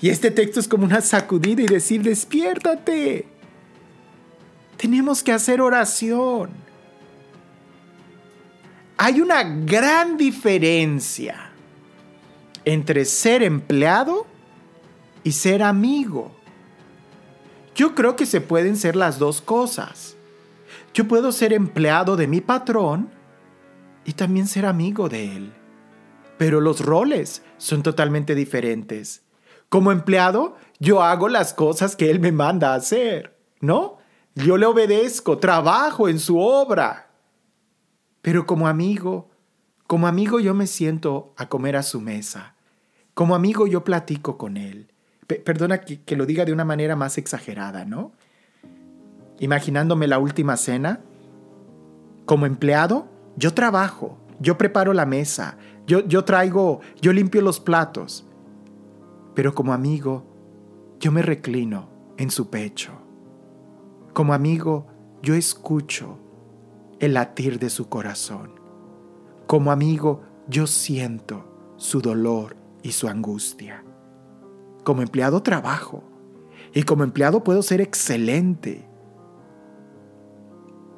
Y 0.00 0.10
este 0.10 0.30
texto 0.30 0.60
es 0.60 0.68
como 0.68 0.84
una 0.84 1.00
sacudida 1.00 1.62
y 1.62 1.66
decir, 1.66 2.02
despiértate. 2.02 3.26
Tenemos 4.76 5.22
que 5.22 5.32
hacer 5.32 5.60
oración. 5.60 6.50
Hay 8.96 9.20
una 9.20 9.42
gran 9.44 10.16
diferencia 10.16 11.50
entre 12.64 13.04
ser 13.04 13.42
empleado 13.42 14.26
y 15.24 15.32
ser 15.32 15.62
amigo. 15.62 16.32
Yo 17.74 17.94
creo 17.94 18.16
que 18.16 18.26
se 18.26 18.40
pueden 18.40 18.76
ser 18.76 18.96
las 18.96 19.18
dos 19.18 19.40
cosas. 19.40 20.16
Yo 20.94 21.08
puedo 21.08 21.32
ser 21.32 21.52
empleado 21.52 22.16
de 22.16 22.26
mi 22.26 22.40
patrón 22.40 23.08
y 24.04 24.12
también 24.12 24.46
ser 24.46 24.66
amigo 24.66 25.08
de 25.08 25.36
él. 25.36 25.52
Pero 26.42 26.60
los 26.60 26.84
roles 26.84 27.44
son 27.56 27.84
totalmente 27.84 28.34
diferentes. 28.34 29.22
Como 29.68 29.92
empleado, 29.92 30.56
yo 30.80 31.00
hago 31.00 31.28
las 31.28 31.54
cosas 31.54 31.94
que 31.94 32.10
él 32.10 32.18
me 32.18 32.32
manda 32.32 32.74
hacer, 32.74 33.38
¿no? 33.60 33.98
Yo 34.34 34.56
le 34.56 34.66
obedezco, 34.66 35.38
trabajo 35.38 36.08
en 36.08 36.18
su 36.18 36.40
obra. 36.40 37.12
Pero 38.22 38.44
como 38.44 38.66
amigo, 38.66 39.30
como 39.86 40.08
amigo 40.08 40.40
yo 40.40 40.52
me 40.52 40.66
siento 40.66 41.32
a 41.36 41.48
comer 41.48 41.76
a 41.76 41.84
su 41.84 42.00
mesa. 42.00 42.56
Como 43.14 43.36
amigo 43.36 43.68
yo 43.68 43.84
platico 43.84 44.36
con 44.36 44.56
él. 44.56 44.90
perdona 45.44 45.82
que 45.82 46.16
lo 46.16 46.26
diga 46.26 46.44
de 46.44 46.52
una 46.52 46.64
manera 46.64 46.96
más 46.96 47.18
exagerada, 47.18 47.84
¿no? 47.84 48.10
Imaginándome 49.38 50.08
la 50.08 50.18
última 50.18 50.56
cena. 50.56 51.02
Como 52.26 52.46
empleado, 52.46 53.06
yo 53.36 53.54
trabajo, 53.54 54.18
yo 54.40 54.58
preparo 54.58 54.92
la 54.92 55.06
mesa, 55.06 55.56
yo, 55.86 56.00
yo 56.06 56.24
traigo, 56.24 56.80
yo 57.00 57.12
limpio 57.12 57.42
los 57.42 57.60
platos. 57.60 58.26
Pero 59.34 59.54
como 59.54 59.72
amigo, 59.72 60.24
yo 61.00 61.10
me 61.10 61.22
reclino 61.22 61.88
en 62.16 62.30
su 62.30 62.50
pecho. 62.50 62.92
Como 64.12 64.34
amigo, 64.34 64.86
yo 65.22 65.34
escucho 65.34 66.18
el 67.00 67.14
latir 67.14 67.58
de 67.58 67.70
su 67.70 67.88
corazón. 67.88 68.60
Como 69.46 69.72
amigo, 69.72 70.22
yo 70.48 70.66
siento 70.66 71.74
su 71.76 72.00
dolor 72.00 72.56
y 72.82 72.92
su 72.92 73.08
angustia. 73.08 73.84
Como 74.84 75.02
empleado 75.02 75.42
trabajo 75.42 76.04
y 76.74 76.82
como 76.84 77.04
empleado 77.04 77.42
puedo 77.42 77.62
ser 77.62 77.80
excelente. 77.80 78.88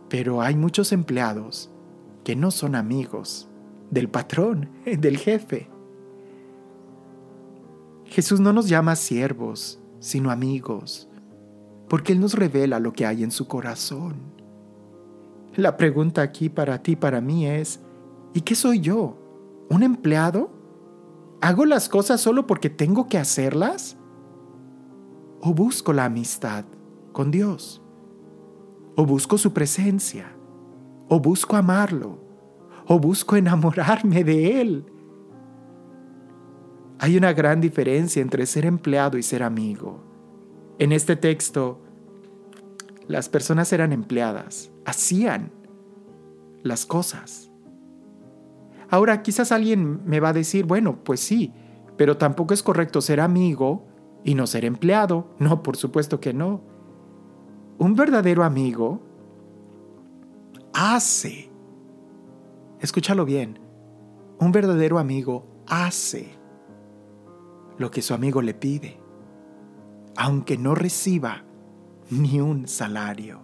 Pero 0.09 0.43
hay 0.43 0.57
muchos 0.57 0.93
empleados 0.93 1.71
que 2.25 2.37
no 2.37 2.50
son 2.50 2.75
amigos 2.75 3.49
del 3.95 4.11
patrón, 4.11 4.69
del 4.85 5.17
jefe. 5.17 5.71
Jesús 8.05 8.41
no 8.41 8.53
nos 8.53 8.69
llama 8.69 8.97
siervos, 8.97 9.81
sino 10.01 10.31
amigos, 10.31 11.09
porque 11.89 12.13
Él 12.13 12.21
nos 12.21 12.35
revela 12.35 12.79
lo 12.79 12.93
que 12.93 13.07
hay 13.07 13.25
en 13.25 13.31
su 13.31 13.49
corazón. 13.49 14.17
La 15.57 15.77
pregunta 15.77 16.21
aquí 16.21 16.49
para 16.49 16.83
ti, 16.83 16.97
para 16.97 17.21
mí 17.21 17.47
es, 17.47 17.81
¿y 18.35 18.43
qué 18.43 18.55
soy 18.55 18.81
yo? 18.81 19.17
¿Un 19.71 19.83
empleado? 19.83 20.51
¿Hago 21.41 21.65
las 21.65 21.89
cosas 21.89 22.21
solo 22.21 22.47
porque 22.47 22.71
tengo 22.71 23.09
que 23.09 23.19
hacerlas? 23.19 23.97
¿O 25.41 25.55
busco 25.55 25.93
la 25.93 26.07
amistad 26.07 26.65
con 27.13 27.31
Dios? 27.31 27.83
¿O 28.97 29.07
busco 29.07 29.39
su 29.39 29.53
presencia? 29.53 30.37
¿O 31.09 31.21
busco 31.21 31.57
amarlo? 31.57 32.24
¿O 32.87 32.99
busco 32.99 33.37
enamorarme 33.37 34.25
de 34.25 34.61
Él? 34.61 34.87
Hay 36.99 37.17
una 37.17 37.33
gran 37.33 37.61
diferencia 37.61 38.23
entre 38.23 38.47
ser 38.47 38.67
empleado 38.67 39.19
y 39.19 39.23
ser 39.23 39.43
amigo. 39.43 40.03
En 40.78 40.93
este 40.93 41.17
texto, 41.17 41.80
las 43.08 43.28
personas 43.28 43.73
eran 43.73 43.93
empleadas, 43.93 44.71
hacían 44.85 45.50
las 46.63 46.87
cosas. 46.87 47.50
Ahora 48.91 49.23
quizás 49.23 49.52
alguien 49.52 50.00
me 50.06 50.21
va 50.21 50.30
a 50.30 50.32
decir, 50.32 50.67
bueno, 50.67 51.02
pues 51.04 51.21
sí, 51.21 51.52
pero 51.97 52.17
tampoco 52.17 52.54
es 52.54 52.63
correcto 52.63 53.00
ser 53.00 53.21
amigo 53.21 53.87
y 54.25 54.35
no 54.35 54.47
ser 54.47 54.65
empleado. 54.65 55.35
No, 55.39 55.63
por 55.63 55.76
supuesto 55.76 56.21
que 56.21 56.32
no. 56.32 56.63
Un 57.78 57.95
verdadero 57.95 58.45
amigo 58.45 59.02
hace. 60.73 61.50
Escúchalo 62.80 63.25
bien. 63.25 63.58
Un 64.39 64.52
verdadero 64.52 64.99
amigo 64.99 65.47
hace 65.67 66.34
lo 67.78 67.91
que 67.91 68.02
su 68.02 68.15
amigo 68.15 68.43
le 68.43 68.54
pide, 68.54 69.00
aunque 70.17 70.56
no 70.56 70.75
reciba 70.75 71.45
ni 72.10 72.41
un 72.41 72.69
salario. 72.69 73.41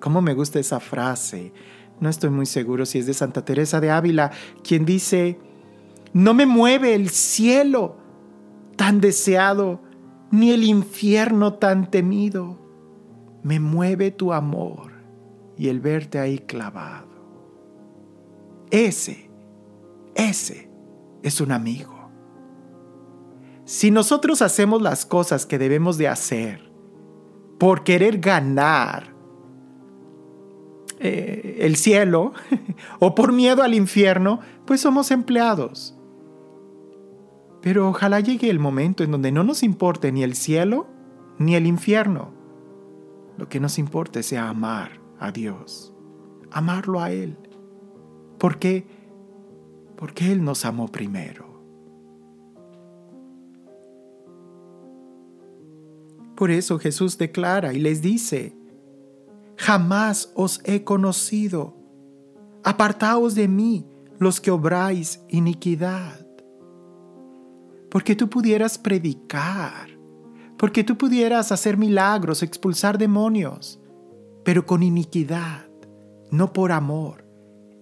¿Cómo 0.00 0.20
me 0.20 0.34
gusta 0.34 0.58
esa 0.58 0.80
frase? 0.80 1.52
No 2.00 2.08
estoy 2.08 2.30
muy 2.30 2.46
seguro 2.46 2.86
si 2.86 2.98
es 2.98 3.06
de 3.06 3.14
Santa 3.14 3.44
Teresa 3.44 3.80
de 3.80 3.90
Ávila, 3.90 4.32
quien 4.62 4.84
dice, 4.84 5.38
no 6.12 6.34
me 6.34 6.46
mueve 6.46 6.94
el 6.94 7.08
cielo 7.08 7.96
tan 8.76 9.00
deseado, 9.00 9.80
ni 10.30 10.50
el 10.50 10.64
infierno 10.64 11.54
tan 11.54 11.90
temido. 11.90 12.58
Me 13.42 13.60
mueve 13.60 14.10
tu 14.10 14.32
amor 14.32 14.92
y 15.56 15.68
el 15.68 15.80
verte 15.80 16.18
ahí 16.18 16.38
clavado. 16.38 17.13
Ese, 18.74 19.30
ese 20.16 20.68
es 21.22 21.40
un 21.40 21.52
amigo. 21.52 22.10
Si 23.64 23.92
nosotros 23.92 24.42
hacemos 24.42 24.82
las 24.82 25.06
cosas 25.06 25.46
que 25.46 25.58
debemos 25.58 25.96
de 25.96 26.08
hacer 26.08 26.72
por 27.60 27.84
querer 27.84 28.18
ganar 28.18 29.14
eh, 30.98 31.58
el 31.60 31.76
cielo 31.76 32.32
o 32.98 33.14
por 33.14 33.32
miedo 33.32 33.62
al 33.62 33.74
infierno, 33.74 34.40
pues 34.66 34.80
somos 34.80 35.12
empleados. 35.12 35.96
Pero 37.62 37.88
ojalá 37.88 38.18
llegue 38.18 38.50
el 38.50 38.58
momento 38.58 39.04
en 39.04 39.12
donde 39.12 39.30
no 39.30 39.44
nos 39.44 39.62
importe 39.62 40.10
ni 40.10 40.24
el 40.24 40.34
cielo 40.34 40.88
ni 41.38 41.54
el 41.54 41.68
infierno. 41.68 42.34
Lo 43.38 43.48
que 43.48 43.60
nos 43.60 43.78
importe 43.78 44.24
sea 44.24 44.48
amar 44.48 45.00
a 45.20 45.30
Dios, 45.30 45.94
amarlo 46.50 46.98
a 47.00 47.12
Él. 47.12 47.38
¿Por 48.44 48.58
qué? 48.58 48.86
Porque 49.96 50.30
Él 50.30 50.44
nos 50.44 50.66
amó 50.66 50.88
primero. 50.88 51.46
Por 56.36 56.50
eso 56.50 56.78
Jesús 56.78 57.16
declara 57.16 57.72
y 57.72 57.78
les 57.78 58.02
dice, 58.02 58.54
jamás 59.56 60.30
os 60.34 60.60
he 60.64 60.84
conocido, 60.84 61.74
apartaos 62.62 63.34
de 63.34 63.48
mí 63.48 63.86
los 64.18 64.42
que 64.42 64.50
obráis 64.50 65.22
iniquidad. 65.30 66.26
Porque 67.88 68.14
tú 68.14 68.28
pudieras 68.28 68.76
predicar, 68.76 69.88
porque 70.58 70.84
tú 70.84 70.98
pudieras 70.98 71.50
hacer 71.50 71.78
milagros, 71.78 72.42
expulsar 72.42 72.98
demonios, 72.98 73.80
pero 74.44 74.66
con 74.66 74.82
iniquidad, 74.82 75.66
no 76.30 76.52
por 76.52 76.72
amor. 76.72 77.23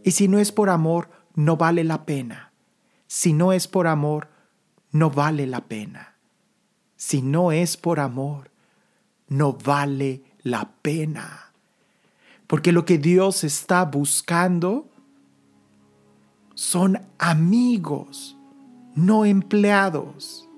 Y 0.04 0.12
si 0.12 0.28
no 0.28 0.38
es 0.38 0.52
por 0.52 0.70
amor, 0.70 1.10
no 1.34 1.56
vale 1.56 1.84
la 1.84 2.04
pena. 2.04 2.52
Si 3.06 3.32
no 3.32 3.52
es 3.52 3.68
por 3.68 3.86
amor, 3.86 4.28
no 4.90 5.10
vale 5.10 5.46
la 5.46 5.62
pena 5.62 6.12
si 7.02 7.20
no 7.20 7.50
es 7.50 7.76
por 7.76 7.98
amor, 7.98 8.52
no 9.26 9.54
vale 9.54 10.22
la 10.44 10.70
pena. 10.82 11.52
Porque 12.46 12.70
lo 12.70 12.84
que 12.84 12.96
Dios 12.96 13.42
está 13.42 13.84
buscando 13.86 14.88
son 16.54 17.00
amigos, 17.18 18.36
no 18.94 19.24
empleados. 19.24 20.48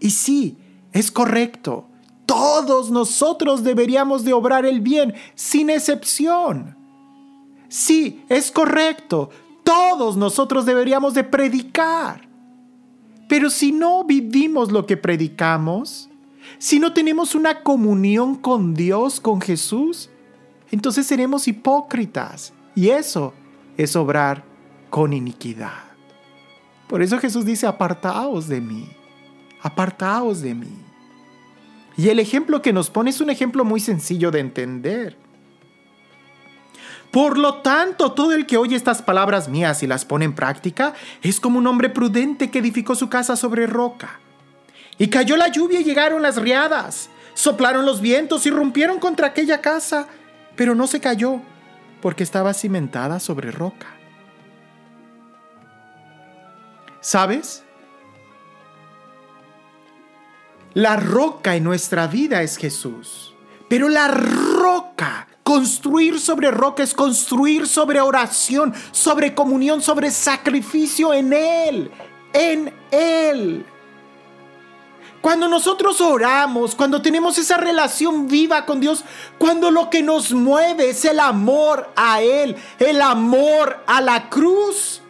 Y 0.00 0.10
sí, 0.10 0.58
es 0.90 1.12
correcto. 1.12 1.86
Todos 2.26 2.90
nosotros 2.90 3.62
deberíamos 3.62 4.24
de 4.24 4.32
obrar 4.32 4.66
el 4.66 4.80
bien, 4.80 5.14
sin 5.36 5.70
excepción. 5.70 6.76
Sí, 7.68 8.24
es 8.28 8.50
correcto. 8.50 9.30
Todos 9.62 10.16
nosotros 10.16 10.64
deberíamos 10.64 11.14
de 11.14 11.24
predicar. 11.24 12.28
Pero 13.28 13.50
si 13.50 13.72
no 13.72 14.04
vivimos 14.04 14.72
lo 14.72 14.86
que 14.86 14.96
predicamos, 14.96 16.08
si 16.58 16.78
no 16.78 16.94
tenemos 16.94 17.34
una 17.34 17.62
comunión 17.62 18.34
con 18.34 18.74
Dios, 18.74 19.20
con 19.20 19.40
Jesús, 19.40 20.08
entonces 20.70 21.06
seremos 21.06 21.46
hipócritas. 21.46 22.54
Y 22.74 22.88
eso 22.88 23.34
es 23.76 23.94
obrar 23.96 24.44
con 24.88 25.12
iniquidad. 25.12 25.84
Por 26.88 27.02
eso 27.02 27.18
Jesús 27.18 27.44
dice, 27.44 27.66
apartaos 27.66 28.48
de 28.48 28.62
mí, 28.62 28.88
apartaos 29.60 30.40
de 30.40 30.54
mí. 30.54 30.72
Y 31.98 32.08
el 32.08 32.18
ejemplo 32.18 32.62
que 32.62 32.72
nos 32.72 32.88
pone 32.88 33.10
es 33.10 33.20
un 33.20 33.28
ejemplo 33.28 33.64
muy 33.64 33.80
sencillo 33.80 34.30
de 34.30 34.40
entender. 34.40 35.18
Por 37.10 37.38
lo 37.38 37.56
tanto, 37.56 38.12
todo 38.12 38.32
el 38.32 38.46
que 38.46 38.58
oye 38.58 38.76
estas 38.76 39.00
palabras 39.02 39.48
mías 39.48 39.82
y 39.82 39.86
las 39.86 40.04
pone 40.04 40.26
en 40.26 40.34
práctica 40.34 40.92
es 41.22 41.40
como 41.40 41.58
un 41.58 41.66
hombre 41.66 41.88
prudente 41.88 42.50
que 42.50 42.58
edificó 42.58 42.94
su 42.94 43.08
casa 43.08 43.34
sobre 43.36 43.66
roca. 43.66 44.20
Y 44.98 45.08
cayó 45.08 45.36
la 45.36 45.48
lluvia 45.48 45.80
y 45.80 45.84
llegaron 45.84 46.22
las 46.22 46.36
riadas. 46.36 47.08
Soplaron 47.34 47.86
los 47.86 48.00
vientos 48.00 48.46
y 48.46 48.50
rompieron 48.50 48.98
contra 48.98 49.28
aquella 49.28 49.60
casa, 49.60 50.08
pero 50.56 50.74
no 50.74 50.86
se 50.86 51.00
cayó, 51.00 51.40
porque 52.02 52.24
estaba 52.24 52.52
cimentada 52.52 53.20
sobre 53.20 53.52
roca. 53.52 53.86
¿Sabes? 57.00 57.62
La 60.74 60.96
roca 60.96 61.56
en 61.56 61.64
nuestra 61.64 62.06
vida 62.06 62.42
es 62.42 62.56
Jesús. 62.56 63.34
Pero 63.68 63.88
la 63.88 64.08
roca, 64.08 65.28
construir 65.48 66.20
sobre 66.20 66.50
roca 66.50 66.82
es 66.82 66.92
construir 66.92 67.66
sobre 67.66 68.02
oración, 68.02 68.74
sobre 68.90 69.34
comunión, 69.34 69.80
sobre 69.80 70.10
sacrificio 70.10 71.14
en 71.14 71.32
Él, 71.32 71.90
en 72.34 72.74
Él. 72.90 73.64
Cuando 75.22 75.48
nosotros 75.48 76.02
oramos, 76.02 76.74
cuando 76.74 77.00
tenemos 77.00 77.38
esa 77.38 77.56
relación 77.56 78.28
viva 78.28 78.66
con 78.66 78.78
Dios, 78.78 79.06
cuando 79.38 79.70
lo 79.70 79.88
que 79.88 80.02
nos 80.02 80.34
mueve 80.34 80.90
es 80.90 81.06
el 81.06 81.18
amor 81.18 81.88
a 81.96 82.20
Él, 82.20 82.54
el 82.78 83.00
amor 83.00 83.82
a 83.86 84.02
la 84.02 84.28
cruz, 84.28 85.00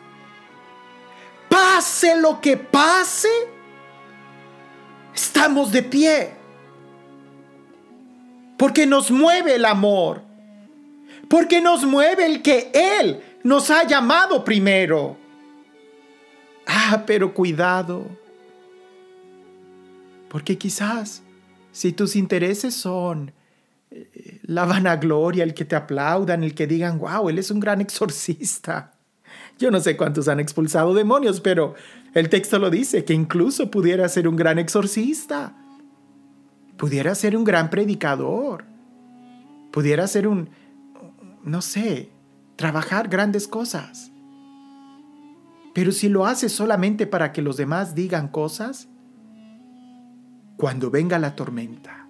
pase 1.49 2.15
lo 2.15 2.41
que 2.41 2.57
pase, 2.57 3.29
estamos 5.13 5.73
de 5.73 5.83
pie. 5.83 6.37
Porque 8.57 8.87
nos 8.87 9.11
mueve 9.11 9.57
el 9.57 9.65
amor. 9.65 10.28
Porque 11.29 11.61
nos 11.61 11.85
mueve 11.85 12.27
el 12.27 12.43
que 12.43 12.71
Él 12.73 13.21
nos 13.45 13.71
ha 13.71 13.87
llamado 13.87 14.45
primero. 14.45 15.17
Ah, 16.67 17.05
pero 17.07 17.35
cuidado 17.35 18.07
porque 20.29 20.59
quizás 20.59 21.23
si 21.73 21.93
tus 21.93 22.17
intereses 22.17 22.75
son 22.75 23.33
eh, 23.91 24.41
la 24.43 24.65
vanagloria, 24.65 25.45
el 25.45 25.55
que 25.55 25.65
te 25.65 25.77
aplaudan, 25.77 26.45
el 26.45 26.55
que 26.55 26.67
digan, 26.67 26.99
wow, 26.99 27.29
él 27.29 27.39
es 27.39 27.51
un 27.51 27.61
gran 27.61 27.81
exorcista. 27.81 28.93
Yo 29.59 29.71
no 29.71 29.81
sé 29.81 29.97
cuántos 29.97 30.29
han 30.29 30.41
expulsado 30.41 30.95
demonios, 30.95 31.41
pero 31.41 31.75
el 32.15 32.29
texto 32.29 32.59
lo 32.59 32.71
dice, 32.71 33.05
que 33.05 33.15
incluso 33.15 33.71
pudiera 33.71 34.09
ser 34.09 34.29
un 34.29 34.37
gran 34.37 34.59
exorcista, 34.59 35.57
pudiera 36.77 37.15
ser 37.15 37.37
un 37.37 37.45
gran 37.45 37.69
predicador, 37.71 38.65
pudiera 39.73 40.07
ser 40.07 40.29
un, 40.29 40.51
no 41.49 41.63
sé, 41.63 42.11
trabajar 42.57 43.09
grandes 43.09 43.49
cosas. 43.49 44.11
Pero 45.75 45.93
si 45.93 46.09
lo 46.09 46.27
haces 46.27 46.53
solamente 46.53 47.07
para 47.07 47.33
que 47.33 47.43
los 47.43 47.57
demás 47.57 47.95
digan 47.95 48.29
cosas, 48.29 48.89
cuando 50.57 50.91
venga 50.91 51.19
la 51.19 51.37
tormenta, 51.37 52.09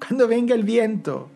cuando 0.00 0.26
venga 0.26 0.54
el 0.54 0.64
viento, 0.64 1.28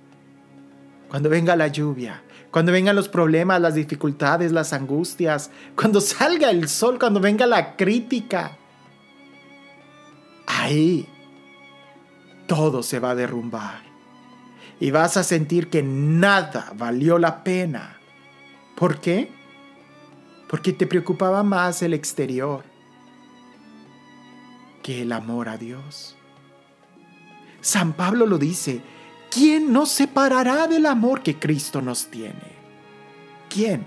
cuando 1.09 1.29
venga 1.29 1.57
la 1.57 1.69
lluvia, 1.69 2.23
cuando 2.51 2.73
vengan 2.73 2.97
los 2.97 3.09
problemas, 3.09 3.61
las 3.61 3.75
dificultades, 3.75 4.53
las 4.53 4.73
angustias, 4.73 5.51
cuando 5.77 6.01
salga 6.01 6.51
el 6.51 6.69
sol, 6.69 6.99
cuando 6.99 7.21
venga 7.21 7.47
la 7.47 7.77
crítica, 7.77 8.57
ahí 10.47 11.07
todo 12.47 12.83
se 12.83 12.99
va 13.01 13.11
a 13.11 13.15
derrumbar 13.15 13.90
y 14.81 14.91
vas 14.91 15.19
a 15.19 15.23
sentir 15.23 15.69
que 15.69 15.83
nada 15.83 16.73
valió 16.75 17.19
la 17.19 17.45
pena. 17.45 17.99
¿Por 18.75 18.99
qué? 18.99 19.31
Porque 20.49 20.73
te 20.73 20.87
preocupaba 20.87 21.43
más 21.43 21.83
el 21.83 21.93
exterior 21.93 22.65
que 24.83 25.03
el 25.03 25.13
amor 25.13 25.51
a 25.51 25.59
Dios. 25.59 26.17
San 27.61 27.93
Pablo 27.93 28.25
lo 28.25 28.39
dice, 28.39 28.81
¿quién 29.31 29.71
nos 29.71 29.91
separará 29.91 30.67
del 30.67 30.87
amor 30.87 31.23
que 31.23 31.39
Cristo 31.39 31.83
nos 31.83 32.07
tiene? 32.07 32.59
¿Quién? 33.51 33.85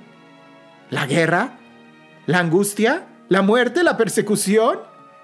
¿La 0.91 1.07
guerra? 1.07 1.57
¿La 2.27 2.37
angustia? 2.37 3.07
¿La 3.29 3.41
muerte? 3.41 3.81
¿La 3.81 3.97
persecución? 3.97 4.77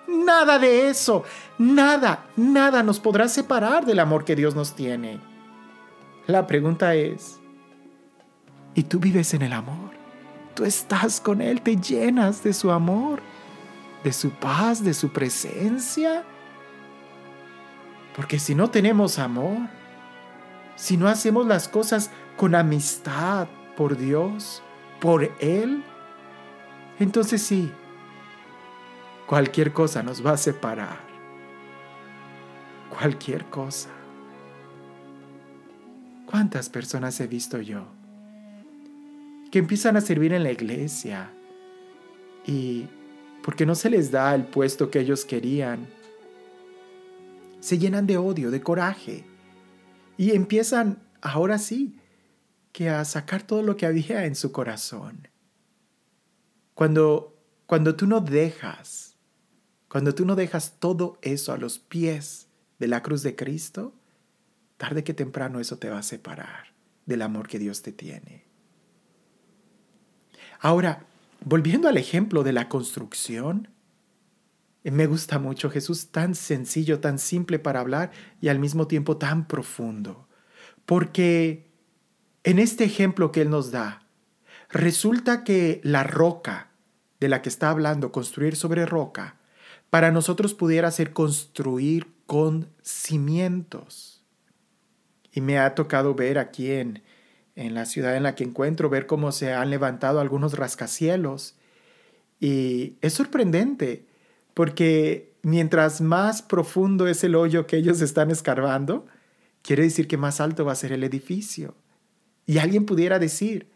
Nada 0.08 0.58
de 0.58 0.90
eso. 0.90 1.24
Nada, 1.60 2.26
nada 2.36 2.82
nos 2.82 3.00
podrá 3.00 3.28
separar 3.28 3.86
del 3.86 4.00
amor 4.00 4.26
que 4.26 4.36
Dios 4.36 4.56
nos 4.56 4.74
tiene. 4.74 5.29
La 6.30 6.46
pregunta 6.46 6.94
es, 6.94 7.40
¿y 8.76 8.84
tú 8.84 9.00
vives 9.00 9.34
en 9.34 9.42
el 9.42 9.52
amor? 9.52 9.90
Tú 10.54 10.64
estás 10.64 11.20
con 11.20 11.42
Él, 11.42 11.64
te 11.64 11.76
llenas 11.76 12.44
de 12.44 12.54
su 12.54 12.70
amor, 12.70 13.20
de 14.04 14.14
su 14.14 14.30
paz, 14.30 14.84
de 14.84 14.94
su 14.94 15.10
presencia. 15.10 16.24
Porque 18.16 18.38
si 18.38 18.54
no 18.54 18.70
tenemos 18.70 19.18
amor, 19.18 19.58
si 20.76 20.98
no 20.98 21.08
hacemos 21.08 21.48
las 21.48 21.68
cosas 21.68 22.12
con 22.38 22.54
amistad 22.54 23.48
por 23.76 23.98
Dios, 23.98 24.62
por 25.02 25.32
Él, 25.40 25.84
entonces 27.00 27.42
sí, 27.42 27.72
cualquier 29.26 29.74
cosa 29.74 30.04
nos 30.04 30.24
va 30.24 30.34
a 30.34 30.38
separar. 30.38 31.00
Cualquier 32.92 33.46
cosa. 33.46 33.90
¿Cuántas 36.30 36.70
personas 36.70 37.20
he 37.20 37.28
visto 37.28 37.60
yo 37.60 37.88
que 39.52 39.60
empiezan 39.60 39.98
a 39.98 40.02
servir 40.02 40.34
en 40.34 40.44
la 40.44 40.52
iglesia 40.52 41.32
y 42.46 42.88
porque 43.44 43.66
no 43.66 43.74
se 43.74 43.90
les 43.90 44.12
da 44.12 44.36
el 44.36 44.46
puesto 44.46 44.92
que 44.92 45.00
ellos 45.00 45.26
querían? 45.26 45.88
se 47.60 47.78
llenan 47.78 48.08
de 48.08 48.18
odio, 48.18 48.52
de 48.52 48.62
coraje, 48.62 49.26
y 50.18 50.32
empiezan, 50.32 51.02
ahora 51.22 51.58
sí, 51.58 51.98
que 52.72 52.90
a 52.90 53.04
sacar 53.06 53.44
todo 53.44 53.64
lo 53.64 53.78
que 53.78 53.86
había 53.86 54.26
en 54.26 54.36
su 54.36 54.52
corazón. 54.52 55.28
Cuando, 56.74 57.38
cuando 57.66 57.96
tú 57.96 58.08
no 58.08 58.22
dejas, 58.22 59.16
cuando 59.90 60.14
tú 60.14 60.26
no 60.26 60.36
dejas 60.36 60.76
todo 60.80 61.18
eso 61.22 61.52
a 61.52 61.58
los 61.58 61.80
pies 61.80 62.48
de 62.80 62.88
la 62.88 63.02
cruz 63.02 63.24
de 63.24 63.36
Cristo, 63.36 63.94
tarde 64.80 65.04
que 65.04 65.14
temprano 65.14 65.60
eso 65.60 65.78
te 65.78 65.90
va 65.90 66.00
a 66.00 66.04
separar 66.04 66.74
del 67.06 67.22
amor 67.22 67.50
que 67.50 67.60
Dios 67.60 67.82
te 67.82 67.92
tiene. 67.92 68.46
Ahora, 70.62 71.06
volviendo 71.44 71.90
al 71.90 71.98
ejemplo 71.98 72.44
de 72.44 72.54
la 72.54 72.70
construcción, 72.70 73.68
me 74.84 75.06
gusta 75.06 75.38
mucho 75.38 75.70
Jesús, 75.70 76.12
tan 76.12 76.34
sencillo, 76.34 77.02
tan 77.02 77.20
simple 77.20 77.60
para 77.60 77.82
hablar 77.82 78.12
y 78.40 78.48
al 78.48 78.60
mismo 78.60 78.88
tiempo 78.88 79.18
tan 79.18 79.48
profundo. 79.48 80.30
Porque 80.86 81.70
en 82.46 82.58
este 82.58 82.86
ejemplo 82.86 83.34
que 83.34 83.42
Él 83.42 83.50
nos 83.50 83.72
da, 83.72 84.08
resulta 84.70 85.44
que 85.44 85.82
la 85.84 86.04
roca 86.06 86.72
de 87.20 87.28
la 87.28 87.42
que 87.42 87.50
está 87.50 87.70
hablando, 87.70 88.14
construir 88.14 88.56
sobre 88.56 88.86
roca, 88.86 89.36
para 89.90 90.12
nosotros 90.12 90.54
pudiera 90.54 90.90
ser 90.90 91.12
construir 91.12 92.08
con 92.26 92.70
cimientos. 92.82 94.19
Y 95.40 95.42
me 95.42 95.58
ha 95.58 95.74
tocado 95.74 96.16
ver 96.16 96.38
aquí 96.38 96.70
en, 96.70 97.02
en 97.56 97.74
la 97.74 97.86
ciudad 97.86 98.18
en 98.18 98.24
la 98.24 98.36
que 98.36 98.44
encuentro, 98.44 98.90
ver 98.90 99.06
cómo 99.06 99.32
se 99.32 99.54
han 99.54 99.70
levantado 99.70 100.20
algunos 100.20 100.58
rascacielos. 100.58 101.56
Y 102.42 102.98
es 103.00 103.14
sorprendente 103.14 104.06
porque 104.54 105.32
mientras 105.42 106.02
más 106.02 106.42
profundo 106.42 107.08
es 107.08 107.24
el 107.24 107.36
hoyo 107.36 107.68
que 107.68 107.78
ellos 107.78 108.02
están 108.02 108.32
escarbando, 108.32 109.06
quiere 109.62 109.84
decir 109.84 110.10
que 110.10 110.18
más 110.18 110.42
alto 110.42 110.66
va 110.66 110.74
a 110.74 110.76
ser 110.76 110.92
el 110.92 111.06
edificio. 111.06 111.74
Y 112.46 112.58
alguien 112.58 112.86
pudiera 112.86 113.18
decir, 113.18 113.70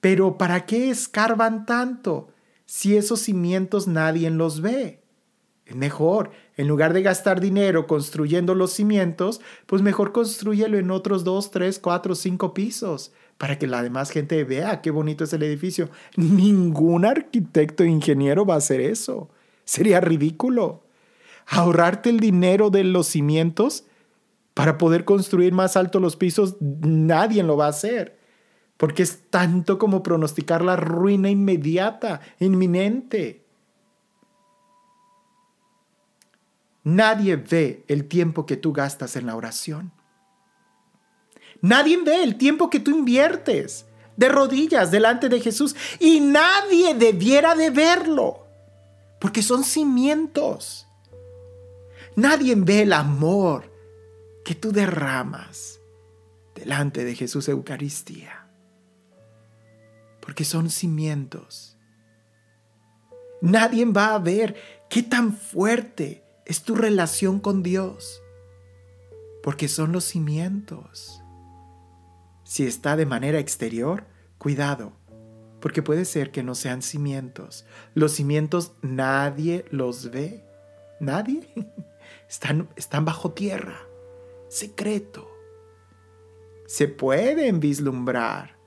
pero 0.00 0.36
¿para 0.36 0.66
qué 0.66 0.90
escarban 0.90 1.64
tanto 1.64 2.32
si 2.66 2.96
esos 2.96 3.20
cimientos 3.20 3.86
nadie 3.86 4.28
los 4.30 4.62
ve? 4.62 5.00
Es 5.64 5.76
mejor, 5.76 6.32
en 6.58 6.66
lugar 6.66 6.92
de 6.92 7.02
gastar 7.02 7.40
dinero 7.40 7.86
construyendo 7.86 8.54
los 8.54 8.72
cimientos, 8.72 9.40
pues 9.66 9.80
mejor 9.80 10.12
construyelo 10.12 10.76
en 10.76 10.90
otros 10.90 11.22
dos, 11.22 11.52
tres, 11.52 11.78
cuatro, 11.78 12.14
cinco 12.16 12.52
pisos 12.52 13.12
para 13.38 13.58
que 13.58 13.68
la 13.68 13.82
demás 13.82 14.10
gente 14.10 14.42
vea 14.42 14.82
qué 14.82 14.90
bonito 14.90 15.22
es 15.22 15.32
el 15.32 15.44
edificio. 15.44 15.88
Ningún 16.16 17.04
arquitecto 17.04 17.84
e 17.84 17.88
ingeniero 17.88 18.44
va 18.44 18.54
a 18.54 18.58
hacer 18.58 18.80
eso. 18.80 19.30
Sería 19.64 20.00
ridículo. 20.00 20.82
Ahorrarte 21.46 22.10
el 22.10 22.18
dinero 22.18 22.70
de 22.70 22.82
los 22.82 23.06
cimientos 23.06 23.84
para 24.52 24.76
poder 24.78 25.04
construir 25.04 25.52
más 25.52 25.76
alto 25.76 26.00
los 26.00 26.16
pisos, 26.16 26.56
nadie 26.60 27.44
lo 27.44 27.56
va 27.56 27.66
a 27.66 27.70
hacer. 27.70 28.18
Porque 28.76 29.04
es 29.04 29.22
tanto 29.30 29.78
como 29.78 30.02
pronosticar 30.02 30.64
la 30.64 30.74
ruina 30.74 31.30
inmediata, 31.30 32.20
inminente. 32.40 33.44
Nadie 36.88 37.36
ve 37.36 37.84
el 37.86 38.08
tiempo 38.08 38.46
que 38.46 38.56
tú 38.56 38.72
gastas 38.72 39.14
en 39.16 39.26
la 39.26 39.36
oración. 39.36 39.92
Nadie 41.60 41.98
ve 42.02 42.22
el 42.22 42.38
tiempo 42.38 42.70
que 42.70 42.80
tú 42.80 42.92
inviertes 42.92 43.84
de 44.16 44.30
rodillas 44.30 44.90
delante 44.90 45.28
de 45.28 45.38
Jesús 45.38 45.76
y 45.98 46.20
nadie 46.20 46.94
debiera 46.94 47.54
de 47.54 47.68
verlo 47.68 48.46
porque 49.20 49.42
son 49.42 49.64
cimientos. 49.64 50.86
Nadie 52.16 52.54
ve 52.54 52.80
el 52.80 52.94
amor 52.94 53.70
que 54.42 54.54
tú 54.54 54.72
derramas 54.72 55.80
delante 56.54 57.04
de 57.04 57.14
Jesús 57.14 57.50
Eucaristía. 57.50 58.48
Porque 60.22 60.46
son 60.46 60.70
cimientos. 60.70 61.76
Nadie 63.42 63.84
va 63.84 64.14
a 64.14 64.18
ver 64.18 64.56
qué 64.88 65.02
tan 65.02 65.36
fuerte 65.36 66.24
es 66.48 66.62
tu 66.62 66.74
relación 66.74 67.38
con 67.38 67.62
Dios. 67.62 68.22
Porque 69.42 69.68
son 69.68 69.92
los 69.92 70.04
cimientos. 70.04 71.22
Si 72.42 72.66
está 72.66 72.96
de 72.96 73.06
manera 73.06 73.38
exterior, 73.38 74.06
cuidado, 74.38 74.92
porque 75.60 75.82
puede 75.82 76.04
ser 76.04 76.30
que 76.30 76.42
no 76.42 76.54
sean 76.54 76.82
cimientos. 76.82 77.66
Los 77.94 78.12
cimientos 78.12 78.72
nadie 78.80 79.66
los 79.70 80.10
ve. 80.10 80.44
Nadie. 81.00 81.46
Están, 82.28 82.68
están 82.76 83.06
bajo 83.06 83.32
tierra, 83.32 83.78
secreto. 84.48 85.30
Se 86.66 86.86
pueden 86.86 87.58
vislumbrar 87.58 88.58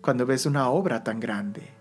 cuando 0.00 0.26
ves 0.26 0.46
una 0.46 0.70
obra 0.70 1.02
tan 1.02 1.18
grande. 1.18 1.75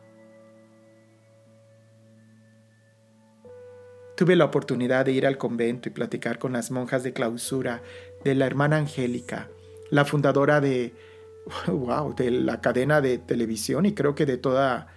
Tuve 4.15 4.35
la 4.35 4.45
oportunidad 4.45 5.05
de 5.05 5.11
ir 5.11 5.27
al 5.27 5.37
convento 5.37 5.89
y 5.89 5.91
platicar 5.91 6.39
con 6.39 6.53
las 6.53 6.71
monjas 6.71 7.03
de 7.03 7.13
clausura 7.13 7.81
de 8.23 8.35
la 8.35 8.45
hermana 8.45 8.77
Angélica, 8.77 9.49
la 9.89 10.05
fundadora 10.05 10.61
de, 10.61 10.93
wow, 11.67 12.15
de 12.15 12.31
la 12.31 12.61
cadena 12.61 13.01
de 13.01 13.17
televisión 13.17 13.85
y 13.85 13.93
creo 13.93 14.15
que 14.15 14.25
de 14.25 14.37
toda 14.37 14.87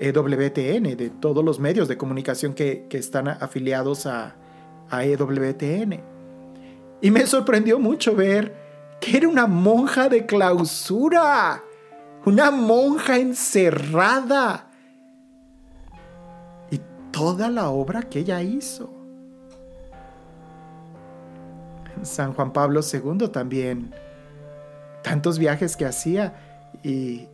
EWTN, 0.00 0.96
de 0.96 1.10
todos 1.20 1.44
los 1.44 1.60
medios 1.60 1.88
de 1.88 1.96
comunicación 1.96 2.54
que, 2.54 2.86
están 2.90 3.28
afiliados 3.28 4.06
a, 4.06 4.36
a 4.90 5.04
EWTN. 5.04 6.00
Y 7.00 7.10
me 7.10 7.26
sorprendió 7.26 7.78
mucho 7.78 8.14
ver 8.14 8.54
que 9.00 9.16
era 9.16 9.28
una 9.28 9.46
monja 9.46 10.08
de 10.08 10.26
clausura, 10.26 11.62
una 12.24 12.50
monja 12.50 13.18
encerrada. 13.18 14.67
Toda 17.12 17.48
la 17.48 17.70
obra 17.70 18.02
que 18.02 18.20
ella 18.20 18.42
hizo. 18.42 18.92
San 22.02 22.32
Juan 22.32 22.52
Pablo 22.52 22.80
II 22.80 23.28
también, 23.28 23.92
tantos 25.02 25.38
viajes 25.38 25.76
que 25.76 25.84
hacía 25.84 26.34
y, 26.82 27.26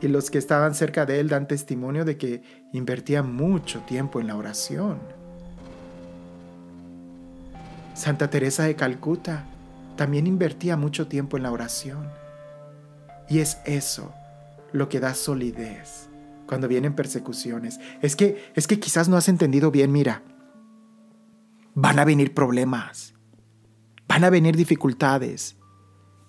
y 0.00 0.08
los 0.08 0.30
que 0.30 0.38
estaban 0.38 0.74
cerca 0.74 1.06
de 1.06 1.20
él 1.20 1.28
dan 1.28 1.48
testimonio 1.48 2.04
de 2.04 2.18
que 2.18 2.42
invertía 2.72 3.22
mucho 3.22 3.80
tiempo 3.80 4.20
en 4.20 4.26
la 4.26 4.36
oración. 4.36 4.98
Santa 7.94 8.28
Teresa 8.28 8.64
de 8.64 8.74
Calcuta 8.74 9.44
también 9.96 10.26
invertía 10.26 10.76
mucho 10.76 11.06
tiempo 11.06 11.36
en 11.36 11.44
la 11.44 11.52
oración. 11.52 12.10
Y 13.28 13.38
es 13.38 13.58
eso 13.64 14.12
lo 14.72 14.88
que 14.88 15.00
da 15.00 15.14
solidez 15.14 16.08
cuando 16.46 16.68
vienen 16.68 16.94
persecuciones. 16.94 17.80
Es 18.02 18.16
que 18.16 18.52
es 18.54 18.66
que 18.66 18.80
quizás 18.80 19.08
no 19.08 19.16
has 19.16 19.28
entendido 19.28 19.70
bien, 19.70 19.92
mira. 19.92 20.22
Van 21.74 21.98
a 21.98 22.04
venir 22.04 22.34
problemas. 22.34 23.14
Van 24.06 24.24
a 24.24 24.30
venir 24.30 24.56
dificultades. 24.56 25.56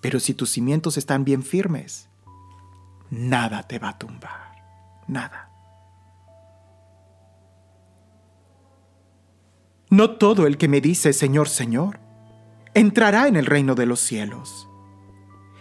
Pero 0.02 0.20
si 0.20 0.34
tus 0.34 0.52
cimientos 0.52 0.98
están 0.98 1.24
bien 1.24 1.44
firmes, 1.44 2.10
nada 3.10 3.64
te 3.64 3.80
va 3.80 3.90
a 3.90 3.98
tumbar. 3.98 4.56
Nada. 5.08 5.50
No 9.90 10.18
todo 10.18 10.48
el 10.48 10.58
que 10.58 10.68
me 10.68 10.82
dice 10.82 11.14
Señor, 11.14 11.48
Señor, 11.48 12.00
entrará 12.74 13.28
en 13.28 13.36
el 13.36 13.46
reino 13.46 13.76
de 13.76 13.86
los 13.86 14.00
cielos, 14.00 14.68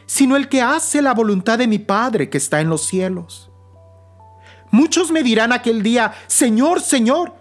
sino 0.07 0.37
el 0.37 0.49
que 0.49 0.61
hace 0.63 1.03
la 1.03 1.15
voluntad 1.15 1.59
de 1.59 1.69
mi 1.69 1.79
Padre 1.79 2.31
que 2.31 2.39
está 2.39 2.61
en 2.61 2.69
los 2.69 2.85
cielos. 2.85 3.51
Muchos 4.75 5.13
me 5.13 5.23
dirán 5.23 5.53
aquel 5.53 5.85
día, 5.85 6.15
Señor, 6.27 6.81
Señor, 6.81 7.33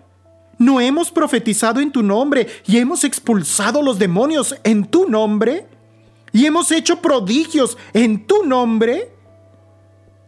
¿no 0.59 0.79
hemos 0.79 1.09
profetizado 1.09 1.79
en 1.79 1.91
tu 1.91 2.03
nombre 2.03 2.47
y 2.67 2.77
hemos 2.77 3.03
expulsado 3.03 3.81
los 3.81 3.97
demonios 3.97 4.55
en 4.63 4.85
tu 4.85 5.09
nombre? 5.09 5.65
¿Y 6.31 6.45
hemos 6.45 6.71
hecho 6.71 7.01
prodigios 7.01 7.75
en 7.91 8.27
tu 8.27 8.45
nombre? 8.45 9.15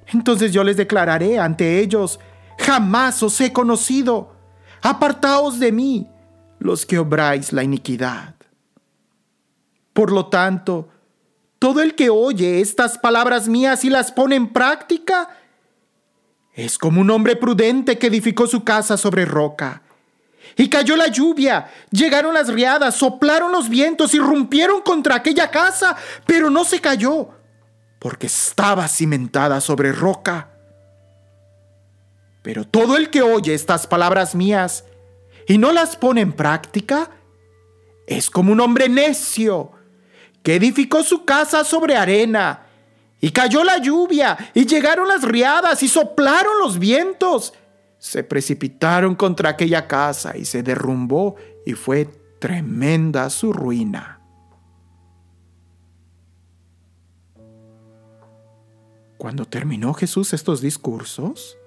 Entonces 0.07 0.51
yo 0.51 0.63
les 0.63 0.77
declararé 0.77 1.37
ante 1.37 1.79
ellos, 1.79 2.19
jamás 2.57 3.21
os 3.21 3.39
he 3.39 3.53
conocido, 3.53 4.35
apartaos 4.81 5.59
de 5.59 5.71
mí, 5.71 6.07
los 6.57 6.87
que 6.87 6.97
obráis 6.97 7.53
la 7.53 7.61
iniquidad. 7.61 8.33
Por 9.93 10.11
lo 10.11 10.25
tanto, 10.25 10.89
todo 11.59 11.83
el 11.83 11.93
que 11.93 12.09
oye 12.09 12.61
estas 12.61 12.97
palabras 12.97 13.47
mías 13.47 13.85
y 13.85 13.91
las 13.91 14.11
pone 14.11 14.35
en 14.35 14.51
práctica, 14.51 15.29
es 16.55 16.77
como 16.77 17.01
un 17.01 17.11
hombre 17.11 17.35
prudente 17.35 17.97
que 17.97 18.07
edificó 18.07 18.47
su 18.47 18.63
casa 18.63 18.97
sobre 18.97 19.25
roca. 19.25 19.81
Y 20.55 20.69
cayó 20.69 20.95
la 20.95 21.07
lluvia, 21.07 21.69
llegaron 21.91 22.33
las 22.33 22.47
riadas, 22.47 22.95
soplaron 22.95 23.51
los 23.51 23.67
vientos 23.67 24.13
y 24.13 24.19
rompieron 24.19 24.81
contra 24.81 25.15
aquella 25.15 25.51
casa, 25.51 25.97
pero 26.25 26.49
no 26.49 26.63
se 26.63 26.79
cayó, 26.79 27.29
porque 27.99 28.27
estaba 28.27 28.87
cimentada 28.87 29.59
sobre 29.59 29.91
roca. 29.91 30.51
Pero 32.41 32.65
todo 32.65 32.95
el 32.95 33.09
que 33.09 33.21
oye 33.21 33.53
estas 33.53 33.85
palabras 33.85 34.33
mías 34.33 34.85
y 35.47 35.57
no 35.57 35.73
las 35.73 35.97
pone 35.97 36.21
en 36.21 36.31
práctica, 36.31 37.09
es 38.07 38.29
como 38.29 38.53
un 38.53 38.61
hombre 38.61 38.87
necio 38.87 39.71
que 40.41 40.55
edificó 40.55 41.03
su 41.03 41.25
casa 41.25 41.65
sobre 41.65 41.97
arena 41.97 42.64
y 43.25 43.31
cayó 43.31 43.63
la 43.63 43.79
lluvia 43.79 44.37
y 44.53 44.67
llegaron 44.67 45.07
las 45.07 45.23
riadas 45.23 45.81
y 45.81 45.87
soplaron 45.87 46.59
los 46.59 46.77
vientos. 46.77 47.55
Se 47.97 48.23
precipitaron 48.23 49.15
contra 49.15 49.49
aquella 49.49 49.87
casa 49.87 50.37
y 50.37 50.45
se 50.45 50.61
derrumbó 50.61 51.35
y 51.65 51.73
fue 51.73 52.05
tremenda 52.37 53.27
su 53.31 53.51
ruina. 53.51 54.21
Cuando 59.17 59.45
terminó 59.45 59.95
Jesús 59.95 60.31
estos 60.31 60.61
discursos, 60.61 61.57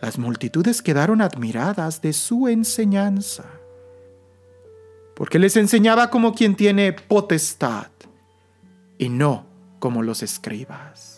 las 0.00 0.16
multitudes 0.16 0.80
quedaron 0.80 1.20
admiradas 1.20 2.00
de 2.00 2.14
su 2.14 2.48
enseñanza, 2.48 3.44
porque 5.14 5.38
les 5.38 5.58
enseñaba 5.58 6.08
como 6.08 6.32
quien 6.32 6.56
tiene 6.56 6.94
potestad 6.94 7.88
y 8.96 9.10
no 9.10 9.47
como 9.78 10.02
los 10.02 10.22
escribas. 10.22 11.14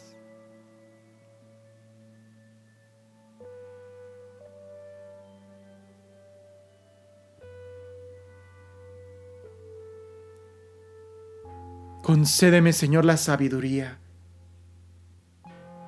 Concédeme, 12.02 12.72
Señor, 12.72 13.04
la 13.04 13.16
sabiduría 13.16 13.98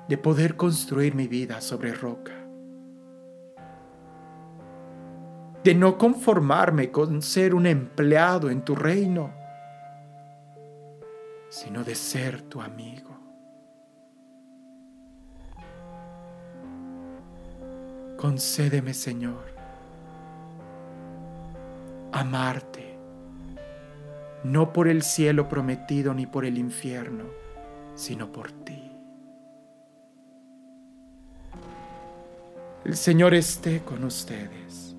de 0.08 0.18
poder 0.18 0.56
construir 0.56 1.14
mi 1.14 1.26
vida 1.26 1.60
sobre 1.60 1.92
roca 1.92 2.42
de 5.64 5.74
no 5.74 5.96
conformarme 5.96 6.90
con 6.90 7.22
ser 7.22 7.54
un 7.54 7.66
empleado 7.66 8.50
en 8.50 8.64
tu 8.64 8.74
reino, 8.74 9.32
sino 11.52 11.84
de 11.84 11.94
ser 11.94 12.40
tu 12.40 12.62
amigo. 12.62 13.10
Concédeme, 18.16 18.94
Señor, 18.94 19.54
amarte, 22.10 22.96
no 24.44 24.72
por 24.72 24.88
el 24.88 25.02
cielo 25.02 25.50
prometido 25.50 26.14
ni 26.14 26.24
por 26.24 26.46
el 26.46 26.56
infierno, 26.56 27.24
sino 27.96 28.32
por 28.32 28.50
ti. 28.50 28.90
El 32.86 32.96
Señor 32.96 33.34
esté 33.34 33.82
con 33.82 34.04
ustedes 34.04 34.96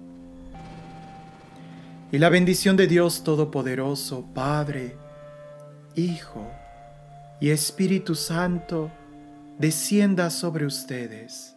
y 2.11 2.19
la 2.19 2.29
bendición 2.29 2.77
de 2.77 2.85
Dios 2.85 3.23
Todopoderoso, 3.23 4.27
Padre, 4.35 5.02
Hijo 5.95 6.51
y 7.39 7.49
Espíritu 7.49 8.15
Santo, 8.15 8.91
descienda 9.59 10.29
sobre 10.29 10.65
ustedes 10.65 11.55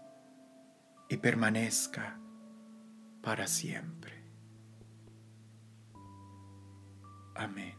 y 1.08 1.16
permanezca 1.16 2.18
para 3.22 3.46
siempre. 3.46 4.12
Amén. 7.34 7.75